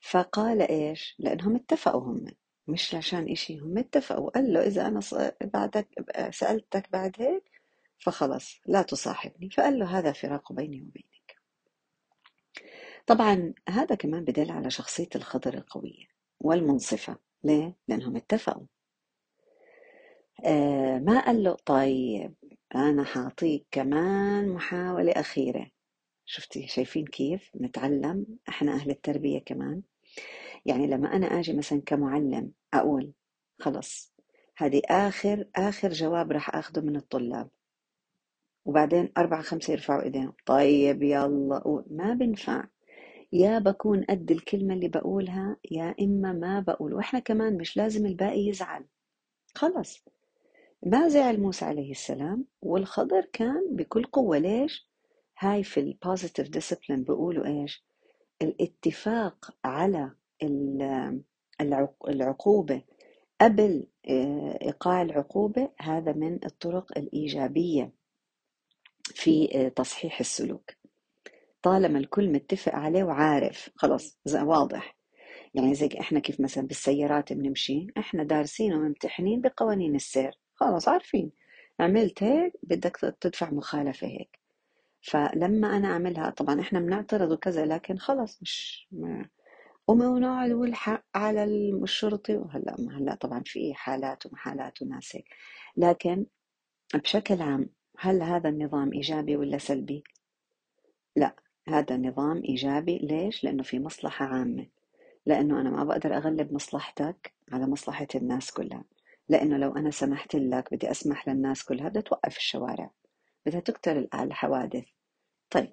فقال 0.00 0.62
إيش؟ 0.62 1.16
لأنهم 1.18 1.56
اتفقوا 1.56 2.00
هم. 2.02 2.24
مش 2.68 2.94
عشان 2.94 3.30
إشي 3.30 3.58
هم 3.58 3.78
اتفقوا. 3.78 4.30
قال 4.30 4.52
له 4.52 4.66
إذا 4.66 4.86
أنا 4.86 5.00
بعدك 5.44 5.88
سألتك 6.30 6.92
بعد 6.92 7.16
هيك 7.18 7.50
فخلص 7.98 8.60
لا 8.66 8.82
تصاحبني. 8.82 9.50
فقال 9.50 9.78
له 9.78 9.98
هذا 9.98 10.12
فراق 10.12 10.52
بيني 10.52 10.82
وبينك. 10.82 11.36
طبعا 13.06 13.54
هذا 13.68 13.94
كمان 13.94 14.24
بدل 14.24 14.50
على 14.50 14.70
شخصية 14.70 15.08
الخضر 15.16 15.54
القوية 15.54 16.06
والمنصفة. 16.40 17.16
ليه؟ 17.44 17.76
لأنهم 17.88 18.16
اتفقوا. 18.16 18.66
آه 20.44 20.98
ما 20.98 21.20
قال 21.26 21.42
له 21.42 21.56
طيب 21.66 22.34
أنا 22.74 23.04
حاعطيك 23.04 23.66
كمان 23.70 24.48
محاولة 24.48 25.12
أخيرة. 25.12 25.70
شفتي؟ 26.24 26.66
شايفين 26.66 27.04
كيف؟ 27.04 27.50
نتعلم. 27.60 28.26
إحنا 28.48 28.72
أهل 28.72 28.90
التربية 28.90 29.38
كمان. 29.38 29.82
يعني 30.66 30.86
لما 30.86 31.16
أنا 31.16 31.26
أجي 31.26 31.52
مثلا 31.52 31.82
كمعلم 31.86 32.52
أقول 32.74 33.12
خلص 33.60 34.14
هذه 34.56 34.82
آخر 34.90 35.48
آخر 35.56 35.88
جواب 35.92 36.32
راح 36.32 36.54
أخذه 36.54 36.80
من 36.80 36.96
الطلاب. 36.96 37.50
وبعدين 38.64 39.12
أربعة 39.18 39.42
خمسة 39.42 39.72
يرفعوا 39.72 40.02
إيديهم. 40.02 40.32
طيب 40.46 41.02
يلا. 41.02 41.84
ما 41.90 42.14
بنفع. 42.14 42.64
يا 43.32 43.58
بكون 43.58 44.04
قد 44.04 44.30
الكلمة 44.30 44.74
اللي 44.74 44.88
بقولها 44.88 45.56
يا 45.70 45.94
إما 46.00 46.32
ما 46.32 46.60
بقول. 46.60 46.94
وإحنا 46.94 47.18
كمان 47.18 47.56
مش 47.56 47.76
لازم 47.76 48.06
الباقي 48.06 48.46
يزعل. 48.48 48.84
خلص. 49.54 50.04
ما 50.86 51.08
زعل 51.08 51.40
موسى 51.40 51.64
عليه 51.64 51.90
السلام 51.90 52.44
والخضر 52.62 53.24
كان 53.32 53.76
بكل 53.76 54.04
قوة 54.04 54.38
ليش؟ 54.38 54.88
هاي 55.38 55.64
في 55.64 55.80
ال 55.80 55.88
positive 55.88 56.48
discipline 56.48 57.02
بيقولوا 57.02 57.46
إيش؟ 57.46 57.84
الاتفاق 58.42 59.54
على 59.64 60.12
العقوبة 62.08 62.82
قبل 63.40 63.86
إيقاع 64.62 65.02
العقوبة 65.02 65.68
هذا 65.80 66.12
من 66.12 66.44
الطرق 66.44 66.98
الإيجابية 66.98 67.92
في 69.04 69.70
تصحيح 69.76 70.20
السلوك 70.20 70.70
طالما 71.62 71.98
الكل 71.98 72.32
متفق 72.32 72.74
عليه 72.74 73.04
وعارف 73.04 73.70
خلاص 73.76 74.18
واضح 74.34 74.96
يعني 75.54 75.74
زي 75.74 75.88
إحنا 76.00 76.20
كيف 76.20 76.40
مثلا 76.40 76.66
بالسيارات 76.66 77.32
بنمشي 77.32 77.86
إحنا 77.98 78.24
دارسين 78.24 78.74
وممتحنين 78.74 79.40
بقوانين 79.40 79.94
السير 79.94 80.41
خلاص 80.62 80.88
عارفين. 80.88 81.32
عملت 81.80 82.22
هيك 82.22 82.52
بدك 82.62 82.96
تدفع 83.20 83.50
مخالفة 83.50 84.06
هيك. 84.06 84.38
فلما 85.02 85.76
أنا 85.76 85.88
أعملها 85.88 86.30
طبعا 86.30 86.60
إحنا 86.60 86.80
بنعترض 86.80 87.30
وكذا 87.30 87.66
لكن 87.66 87.98
خلص 87.98 88.42
مش 88.42 88.88
ما 89.88 90.08
ونقعد 90.08 90.52
والحق 90.52 91.04
على 91.14 91.44
الشرطي. 91.44 92.36
وهلأ 92.36 92.76
هلأ 92.90 93.14
طبعا 93.14 93.42
في 93.46 93.74
حالات 93.74 94.26
ومحالات 94.26 94.82
وناس 94.82 95.16
هيك. 95.16 95.28
لكن 95.76 96.26
بشكل 96.94 97.42
عام 97.42 97.68
هل 97.98 98.22
هذا 98.22 98.48
النظام 98.48 98.92
إيجابي 98.92 99.36
ولا 99.36 99.58
سلبي؟ 99.58 100.04
لا 101.16 101.36
هذا 101.68 101.96
نظام 101.96 102.42
إيجابي. 102.44 102.98
ليش؟ 102.98 103.44
لأنه 103.44 103.62
في 103.62 103.78
مصلحة 103.78 104.26
عامة. 104.26 104.66
لأنه 105.26 105.60
أنا 105.60 105.70
ما 105.70 105.84
بقدر 105.84 106.16
أغلب 106.16 106.52
مصلحتك 106.54 107.32
على 107.52 107.66
مصلحة 107.66 108.08
الناس 108.14 108.50
كلها. 108.52 108.84
لأنه 109.28 109.56
لو 109.56 109.76
أنا 109.76 109.90
سمحت 109.90 110.34
لك 110.36 110.74
بدي 110.74 110.90
أسمح 110.90 111.28
للناس 111.28 111.64
كلها 111.64 111.88
بدها 111.88 112.02
توقف 112.02 112.36
الشوارع. 112.36 112.90
بدها 113.46 113.60
تكتر 113.60 114.08
الحوادث. 114.14 114.84
طيب. 115.50 115.72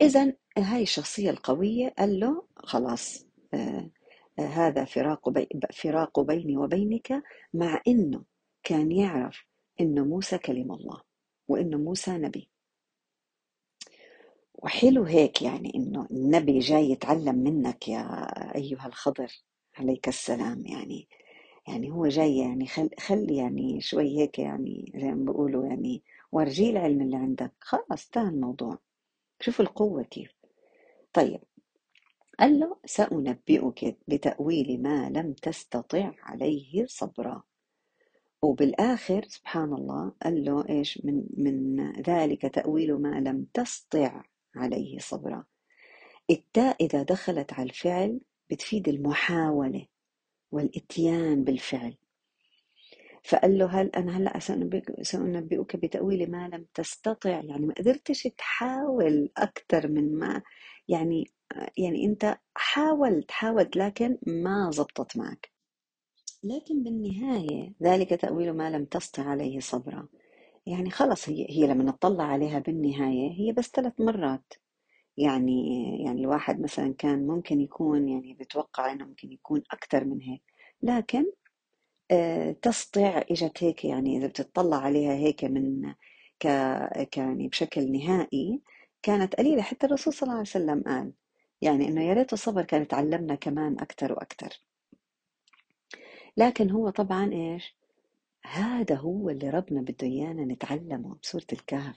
إذا 0.00 0.32
هاي 0.58 0.82
الشخصية 0.82 1.30
القوية 1.30 1.94
قال 1.98 2.20
له 2.20 2.46
خلاص 2.56 3.26
آه 3.54 3.90
آه 4.38 4.42
هذا 4.42 4.84
فراق, 4.84 5.28
بي 5.28 5.48
فراق 5.74 6.20
بيني 6.20 6.56
وبينك 6.56 7.22
مع 7.54 7.82
إنه 7.88 8.24
كان 8.62 8.92
يعرف 8.92 9.46
إنه 9.80 10.04
موسى 10.04 10.38
كلم 10.38 10.72
الله 10.72 11.02
وإنه 11.48 11.78
موسى 11.78 12.10
نبي. 12.10 12.50
وحلو 14.54 15.04
هيك 15.04 15.42
يعني 15.42 15.72
إنه 15.74 16.06
النبي 16.10 16.58
جاي 16.58 16.90
يتعلم 16.90 17.34
منك 17.34 17.88
يا 17.88 18.04
أيها 18.56 18.86
الخضر 18.86 19.42
عليك 19.78 20.08
السلام 20.08 20.66
يعني. 20.66 21.08
يعني 21.68 21.90
هو 21.90 22.06
جاي 22.08 22.36
يعني 22.38 22.66
خل, 22.66 22.90
خل 23.00 23.30
يعني 23.30 23.80
شوي 23.80 24.18
هيك 24.18 24.38
يعني 24.38 24.92
زي 24.96 25.10
ما 25.12 25.24
بيقولوا 25.24 25.66
يعني 25.66 26.02
ورجيه 26.32 26.70
العلم 26.70 27.02
اللي 27.02 27.16
عندك. 27.16 27.52
خلاص 27.60 28.04
انتهى 28.06 28.28
الموضوع. 28.28 28.78
شوفوا 29.40 29.64
القوة 29.64 30.02
كيف. 30.02 30.32
طيب. 31.12 31.40
قال 32.38 32.60
له 32.60 32.76
سأنبئك 32.84 33.96
بتأويل 34.08 34.82
ما 34.82 35.10
لم 35.10 35.32
تستطع 35.32 36.12
عليه 36.22 36.86
صبرا. 36.86 37.42
وبالآخر 38.42 39.24
سبحان 39.28 39.72
الله 39.72 40.12
قال 40.22 40.44
له 40.44 40.68
إيش 40.68 41.00
من, 41.04 41.26
من 41.36 41.92
ذلك 42.02 42.42
تأويل 42.42 42.94
ما 42.94 43.20
لم 43.20 43.46
تستطع 43.54 44.22
عليه 44.56 44.98
صبرا. 44.98 45.44
التاء 46.30 46.84
إذا 46.84 47.02
دخلت 47.02 47.52
على 47.52 47.70
الفعل 47.70 48.20
بتفيد 48.50 48.88
المحاولة. 48.88 49.86
والإتيان 50.52 51.44
بالفعل. 51.44 51.96
فقال 53.24 53.58
له 53.58 53.66
هل 53.66 53.90
أنا 53.96 54.16
هلأ 54.18 54.38
سأنبئك, 54.38 55.02
سأنبئك 55.02 55.76
بتأويل 55.76 56.30
ما 56.30 56.48
لم 56.48 56.66
تستطع؟ 56.74 57.30
يعني 57.30 57.66
ما 57.66 57.74
قدرتش 57.74 58.22
تحاول 58.22 59.30
أكثر 59.36 59.88
من 59.88 60.18
ما 60.18 60.42
يعني 60.88 61.30
يعني 61.78 62.04
أنت 62.06 62.38
حاولت 62.54 63.30
حاولت 63.30 63.76
لكن 63.76 64.18
ما 64.26 64.70
زبطت 64.72 65.16
معك. 65.16 65.52
لكن 66.44 66.82
بالنهاية 66.82 67.72
ذلك 67.82 68.10
تأويل 68.10 68.52
ما 68.52 68.70
لم 68.70 68.84
تستطع 68.84 69.22
عليه 69.24 69.60
صبرا. 69.60 70.08
يعني 70.66 70.90
خلص 70.90 71.28
هي 71.28 71.46
هي 71.50 71.66
لما 71.66 71.84
نطلع 71.84 72.24
عليها 72.24 72.58
بالنهاية 72.58 73.32
هي 73.32 73.52
بس 73.52 73.70
ثلاث 73.70 73.92
مرات. 74.00 74.52
يعني 75.16 75.82
يعني 76.04 76.20
الواحد 76.20 76.60
مثلا 76.60 76.94
كان 76.98 77.26
ممكن 77.26 77.60
يكون 77.60 78.08
يعني 78.08 78.34
بتوقع 78.34 78.92
إنه 78.92 79.04
ممكن 79.04 79.32
يكون 79.32 79.62
أكثر 79.70 80.04
من 80.04 80.20
هيك 80.22 80.42
لكن 80.82 81.24
تسطع 82.62 83.22
إجت 83.30 83.64
هيك 83.64 83.84
يعني 83.84 84.16
إذا 84.18 84.26
بتطلع 84.26 84.76
عليها 84.76 85.14
هيك 85.14 85.44
من 85.44 85.94
ك 86.40 86.44
يعني 87.16 87.48
بشكل 87.48 87.92
نهائي 87.92 88.60
كانت 89.02 89.34
قليلة. 89.34 89.62
حتى 89.62 89.86
الرسول 89.86 90.12
صلى 90.12 90.22
الله 90.22 90.32
عليه 90.32 90.42
وسلم 90.42 90.82
قال 90.86 91.12
يعني 91.62 91.88
إنه 91.88 92.02
يا 92.02 92.14
ريت 92.14 92.32
الصبر 92.32 92.62
كان 92.64 92.82
يتعلمنا 92.82 93.34
كمان 93.34 93.76
أكثر 93.80 94.12
وأكثر 94.12 94.60
لكن 96.36 96.70
هو 96.70 96.90
طبعا 96.90 97.32
إيش؟ 97.32 97.76
هذا 98.44 98.94
هو 98.96 99.30
اللي 99.30 99.50
ربنا 99.50 99.80
بده 99.80 100.06
إيانا 100.06 100.44
نتعلمه 100.44 101.16
بسورة 101.22 101.46
الكهف 101.52 101.96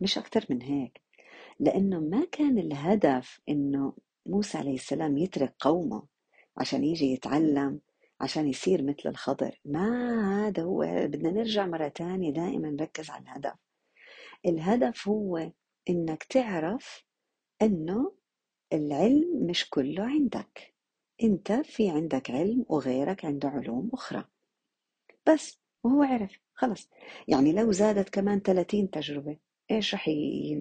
مش 0.00 0.18
أكتر 0.18 0.46
من 0.50 0.62
هيك. 0.62 1.03
لأنه 1.60 2.00
ما 2.00 2.26
كان 2.32 2.58
الهدف 2.58 3.40
إنه 3.48 3.92
موسى 4.26 4.58
عليه 4.58 4.74
السلام 4.74 5.18
يترك 5.18 5.54
قومه 5.60 6.02
عشان 6.56 6.84
يجي 6.84 7.12
يتعلم 7.12 7.80
عشان 8.20 8.48
يصير 8.48 8.82
مثل 8.82 9.08
الخضر. 9.08 9.60
ما 9.64 10.46
هذا 10.46 10.62
هو 10.62 10.80
بدنا 11.06 11.30
نرجع 11.30 11.66
مرة 11.66 11.88
تانية 11.88 12.32
دائما 12.32 12.70
نركز 12.70 13.10
على 13.10 13.22
الهدف. 13.22 13.54
الهدف 14.46 15.08
هو 15.08 15.52
إنك 15.90 16.22
تعرف 16.22 17.04
إنه 17.62 18.12
العلم 18.72 19.46
مش 19.46 19.70
كله 19.70 20.04
عندك. 20.04 20.74
أنت 21.22 21.52
في 21.52 21.90
عندك 21.90 22.30
علم 22.30 22.64
وغيرك 22.68 23.24
عنده 23.24 23.48
علوم 23.48 23.90
أخرى. 23.92 24.24
بس 25.26 25.58
وهو 25.84 26.02
عرف 26.02 26.40
خلص 26.54 26.90
يعني 27.28 27.52
لو 27.52 27.72
زادت 27.72 28.08
كمان 28.08 28.40
30 28.40 28.90
تجربة 28.90 29.36
إيش 29.70 29.94
رح 29.94 30.08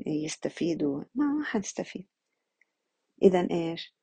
يستفيدوا؟ 0.07 1.03
ما 1.15 1.43
حنستفيد 1.43 2.07
إذا 3.21 3.47
إيش؟ 3.51 3.95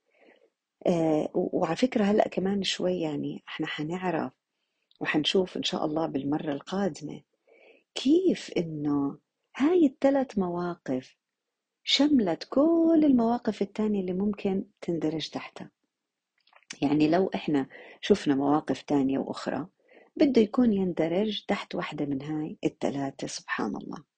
آه 0.87 1.31
وعلى 1.35 1.77
فكرة 1.77 2.05
هلأ 2.05 2.29
كمان 2.29 2.63
شوي 2.63 3.01
يعني 3.01 3.43
إحنا 3.49 3.67
حنعرف 3.67 4.33
وحنشوف 5.01 5.57
إن 5.57 5.63
شاء 5.63 5.85
الله 5.85 6.07
بالمرة 6.07 6.53
القادمة 6.53 7.21
كيف 7.95 8.51
إنه 8.57 9.19
هاي 9.57 9.87
الثلاث 9.87 10.39
مواقف 10.39 11.17
شملت 11.85 12.45
كل 12.51 13.01
المواقف 13.05 13.63
التانية 13.63 14.01
اللي 14.01 14.13
ممكن 14.13 14.65
تندرج 14.81 15.29
تحتها. 15.29 15.71
يعني 16.83 17.09
لو 17.09 17.31
إحنا 17.35 17.67
شفنا 18.01 18.35
مواقف 18.35 18.83
تانية 18.83 19.19
وأخرى 19.19 19.67
بده 20.17 20.43
يكون 20.43 20.73
يندرج 20.73 21.45
تحت 21.49 21.75
واحدة 21.75 22.07
من 22.07 22.23
هاي 22.23 22.59
الثلاثة 22.65 23.27
سبحان 23.27 23.77
الله. 23.77 24.10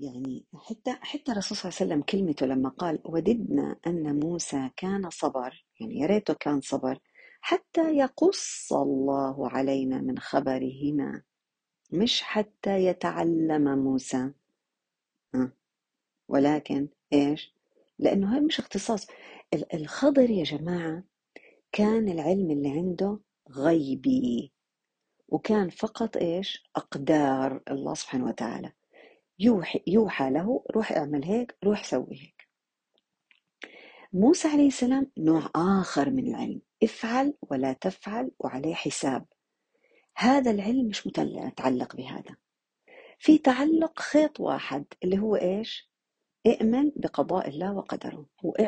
يعني 0.00 0.44
حتى 0.54 0.96
حتى 1.00 1.32
الرسول 1.32 1.56
صلى 1.58 1.70
الله 1.70 1.80
عليه 1.80 1.92
وسلم 1.92 2.02
كلمته 2.02 2.46
لما 2.46 2.68
قال 2.68 2.98
وددنا 3.04 3.76
أن 3.86 4.20
موسى 4.20 4.70
كان 4.76 5.10
صبر 5.10 5.64
يعني 5.80 5.98
يا 6.00 6.06
ريته 6.06 6.34
كان 6.34 6.60
صبر 6.60 6.98
حتى 7.40 7.96
يقص 7.96 8.72
الله 8.72 9.50
علينا 9.50 10.00
من 10.00 10.18
خبرهما 10.18 11.22
مش 11.92 12.22
حتى 12.22 12.84
يتعلم 12.84 13.78
موسى. 13.78 14.30
أه. 15.34 15.52
ولكن 16.28 16.88
إيش؟ 17.12 17.54
لأنه 17.98 18.34
هاي 18.34 18.40
مش 18.40 18.58
اختصاص. 18.58 19.06
الخضر 19.74 20.30
يا 20.30 20.44
جماعة 20.44 21.04
كان 21.72 22.08
العلم 22.08 22.50
اللي 22.50 22.70
عنده 22.70 23.18
غيبي 23.50 24.52
وكان 25.28 25.70
فقط 25.70 26.16
إيش؟ 26.16 26.70
أقدار 26.76 27.62
الله 27.70 27.94
سبحانه 27.94 28.24
وتعالى. 28.24 28.72
يوحي, 29.38 29.82
يوحى 29.86 30.30
له 30.30 30.64
روح 30.70 30.92
اعمل 30.92 31.24
هيك 31.24 31.56
روح 31.64 31.84
سوي 31.84 32.14
هيك. 32.22 32.48
موسى 34.12 34.48
عليه 34.48 34.66
السلام 34.66 35.10
نوع 35.18 35.50
آخر 35.56 36.10
من 36.10 36.28
العلم. 36.28 36.60
افعل 36.82 37.34
ولا 37.42 37.72
تفعل 37.72 38.30
وعليه 38.38 38.74
حساب. 38.74 39.26
هذا 40.16 40.50
العلم 40.50 40.86
مش 40.86 41.06
متعلق 41.06 41.96
بهذا. 41.96 42.36
في 43.18 43.38
تعلق 43.38 43.98
خيط 43.98 44.40
واحد 44.40 44.84
اللي 45.04 45.18
هو 45.18 45.36
إيش؟ 45.36 45.90
ائمن 46.46 46.92
بقضاء 46.96 47.48
الله 47.48 47.72
وقدره. 47.72 48.26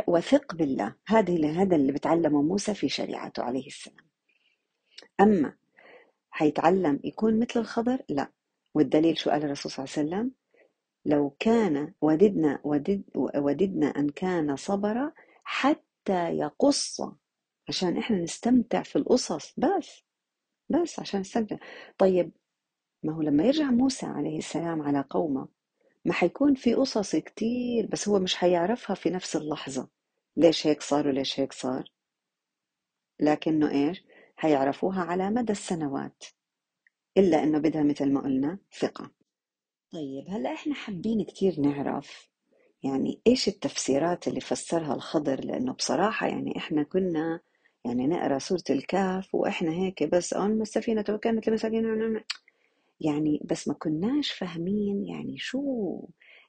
وثق 0.09 0.55
بالله. 0.55 0.95
هذه 1.07 1.63
هذا 1.63 1.77
اللي 1.77 1.93
بتعلمه 1.93 2.43
موسى 2.43 2.75
في 2.75 2.89
شريعته 2.89 3.43
عليه 3.43 3.67
السلام. 3.67 4.09
أما 5.21 5.57
حيتعلم 6.31 7.01
يكون 7.05 7.39
مثل 7.39 7.61
الخضر؟ 7.61 8.03
لا. 8.09 8.33
والدليل 8.75 9.19
شو 9.19 9.31
قال 9.31 9.45
الرسول 9.45 9.73
صلى 9.73 9.85
الله 9.85 9.97
عليه 9.97 10.09
وسلم؟ 10.09 10.38
لو 11.09 11.31
كان 11.41 11.93
وددنا 12.01 12.61
ودد 12.65 13.03
وددنا 13.37 13.87
أن 13.87 14.09
كان 14.09 14.57
صبر 14.57 15.13
حتى 15.45 16.37
يقص. 16.37 17.01
عشان 17.69 17.99
إحنا 17.99 18.17
نستمتع 18.23 18.83
في 18.83 18.97
القصص 18.97 19.55
بس 19.59 20.03
بس 20.69 21.01
عشان 21.01 21.21
نستمتع. 21.21 21.57
طيب 21.99 22.33
ما 23.03 23.13
هو 23.15 23.23
لما 23.23 23.45
يرجع 23.45 23.71
موسى 23.71 24.07
عليه 24.07 24.39
السلام 24.39 24.83
على 24.83 25.05
قومه 25.11 25.49
ما 26.05 26.13
حيكون 26.13 26.55
في 26.55 26.75
قصص 26.75 27.17
كتير 27.17 27.87
بس 27.87 28.09
هو 28.09 28.19
مش 28.19 28.35
حيعرفها 28.35 28.95
في 28.97 29.11
نفس 29.11 29.37
اللحظة. 29.37 29.89
ليش 30.37 30.67
هيك 30.67 30.83
صار 30.83 31.09
وليش 31.09 31.41
هيك 31.41 31.53
صار؟ 31.53 31.93
لكنه 33.21 33.71
إيش؟ 33.71 34.05
حيعرفوها 34.37 35.03
على 35.03 35.31
مدى 35.31 35.53
السنوات. 35.53 36.25
إلا 37.17 37.43
إنه 37.43 37.59
بدها 37.59 37.83
مثل 37.83 38.13
ما 38.13 38.21
قلنا 38.21 38.59
ثقة. 38.79 39.18
طيب 39.93 40.25
هلأ 40.29 40.53
إحنا 40.55 40.75
حابين 40.75 41.25
كتير 41.25 41.61
نعرف 41.61 42.29
يعني 42.83 43.21
إيش 43.27 43.49
التفسيرات 43.49 44.29
اللي 44.29 44.41
فسرها 44.41 44.95
الخضر؟ 44.95 45.45
لأنه 45.45 45.73
بصراحة 45.73 46.27
يعني 46.27 46.57
إحنا 46.57 46.83
كنا 46.83 47.41
يعني 47.85 48.07
نقرأ 48.07 48.39
سورة 48.39 48.63
الكهف 48.71 49.35
وإحنا 49.35 49.71
هيك 49.73 50.03
بس 50.03 50.35
أن 50.35 50.63
السفينة 50.63 51.05
وكانت 51.11 51.49
لمساكين 51.49 51.85
يعني 53.01 53.41
بس 53.45 53.69
ما 53.69 53.75
كناش 53.75 54.31
فاهمين 54.31 55.05
يعني 55.05 55.39
شو 55.39 56.01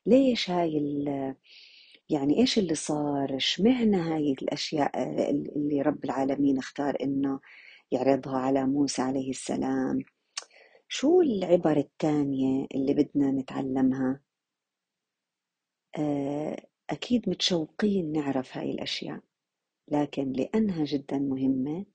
ليش 0.06 0.50
هاي 0.50 0.74
يعني 2.10 2.40
إيش 2.40 2.60
اللي 2.60 2.76
صار؟ 2.76 3.36
اشمعنى 3.36 3.98
هاي 3.98 4.36
الأشياء 4.42 5.04
اللي 5.56 5.82
رب 5.82 6.06
العالمين 6.06 6.58
اختار 6.58 6.98
إنه 7.04 7.40
يعرضها 7.92 8.38
على 8.38 8.66
موسى 8.66 9.02
عليه 9.02 9.30
السلام؟ 9.30 10.00
شو 10.92 11.22
العبر 11.22 11.78
الثانية 11.78 12.68
اللي 12.76 12.94
بدنا 12.94 13.32
نتعلمها؟ 13.32 14.22
آه، 15.98 16.66
أكيد 16.90 17.30
متشوقين 17.30 18.12
نعرف 18.12 18.58
هاي 18.58 18.72
الأشياء 18.72 19.20
لكن 19.88 20.32
لأنها 20.32 20.84
جدا 20.84 21.18
مهمة 21.20 21.86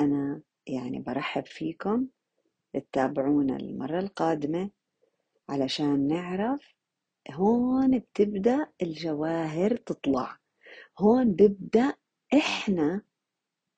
أنا 0.00 0.42
يعني 0.66 0.98
برحب 0.98 1.46
فيكم 1.46 2.06
تتابعونا 2.72 3.56
المرة 3.56 3.98
القادمة 4.00 4.70
علشان 5.48 6.08
نعرف 6.08 6.74
هون 7.30 7.98
بتبدأ 7.98 8.66
الجواهر 8.82 9.76
تطلع 9.76 10.38
هون 10.98 11.32
ببدأ 11.32 11.94
إحنا 12.34 13.02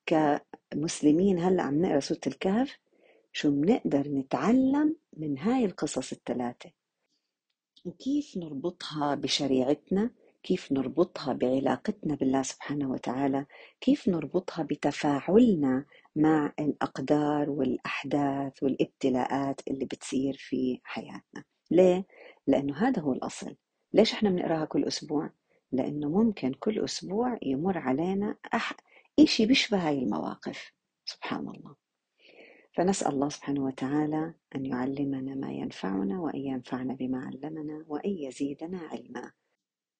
كمسلمين 0.06 1.38
هلأ 1.38 1.62
عم 1.62 1.82
نقرأ 1.82 2.00
سورة 2.00 2.20
الكهف 2.26 2.78
شو 3.36 3.50
بنقدر 3.50 4.08
نتعلم 4.08 4.96
من 5.16 5.38
هاي 5.38 5.64
القصص 5.64 6.12
الثلاثة 6.12 6.70
وكيف 7.84 8.36
نربطها 8.36 9.14
بشريعتنا؟ 9.14 10.10
كيف 10.42 10.72
نربطها 10.72 11.32
بعلاقتنا 11.32 12.14
بالله 12.14 12.42
سبحانه 12.42 12.90
وتعالى؟ 12.90 13.46
كيف 13.80 14.08
نربطها 14.08 14.62
بتفاعلنا 14.62 15.84
مع 16.16 16.52
الأقدار 16.60 17.50
والأحداث 17.50 18.62
والابتلاءات 18.62 19.60
اللي 19.68 19.84
بتصير 19.84 20.36
في 20.38 20.80
حياتنا؟ 20.84 21.44
ليه؟ 21.70 22.06
لأنه 22.46 22.76
هذا 22.76 23.02
هو 23.02 23.12
الأصل. 23.12 23.56
ليش 23.92 24.12
إحنا 24.12 24.30
بنقراها 24.30 24.64
كل 24.64 24.84
أسبوع؟ 24.84 25.30
لأنه 25.72 26.08
ممكن 26.08 26.52
كل 26.52 26.84
أسبوع 26.84 27.38
يمر 27.42 27.78
علينا 27.78 28.36
أح... 28.54 28.72
إشي 29.18 29.46
بيشبه 29.46 29.88
هاي 29.88 29.98
المواقف. 29.98 30.72
سبحان 31.04 31.48
الله. 31.48 31.85
فنسأل 32.76 33.12
الله 33.12 33.28
سبحانه 33.28 33.64
وتعالى 33.64 34.34
أن 34.56 34.66
يعلمنا 34.66 35.34
ما 35.34 35.52
ينفعنا 35.52 36.20
وأن 36.20 36.40
ينفعنا 36.40 36.94
بما 36.94 37.18
علمنا 37.26 37.84
وأن 37.88 38.10
يزيدنا 38.10 38.78
علما. 38.78 39.32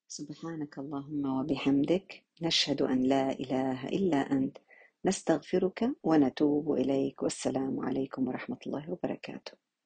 سبحانك 0.08 0.78
اللهم 0.78 1.40
وبحمدك 1.40 2.24
نشهد 2.42 2.82
أن 2.82 3.02
لا 3.02 3.32
إله 3.32 3.88
إلا 3.88 4.16
أنت 4.16 4.58
نستغفرك 5.04 5.90
ونتوب 6.02 6.72
إليك 6.72 7.22
والسلام 7.22 7.80
عليكم 7.80 8.28
ورحمة 8.28 8.58
الله 8.66 8.90
وبركاته. 8.90 9.66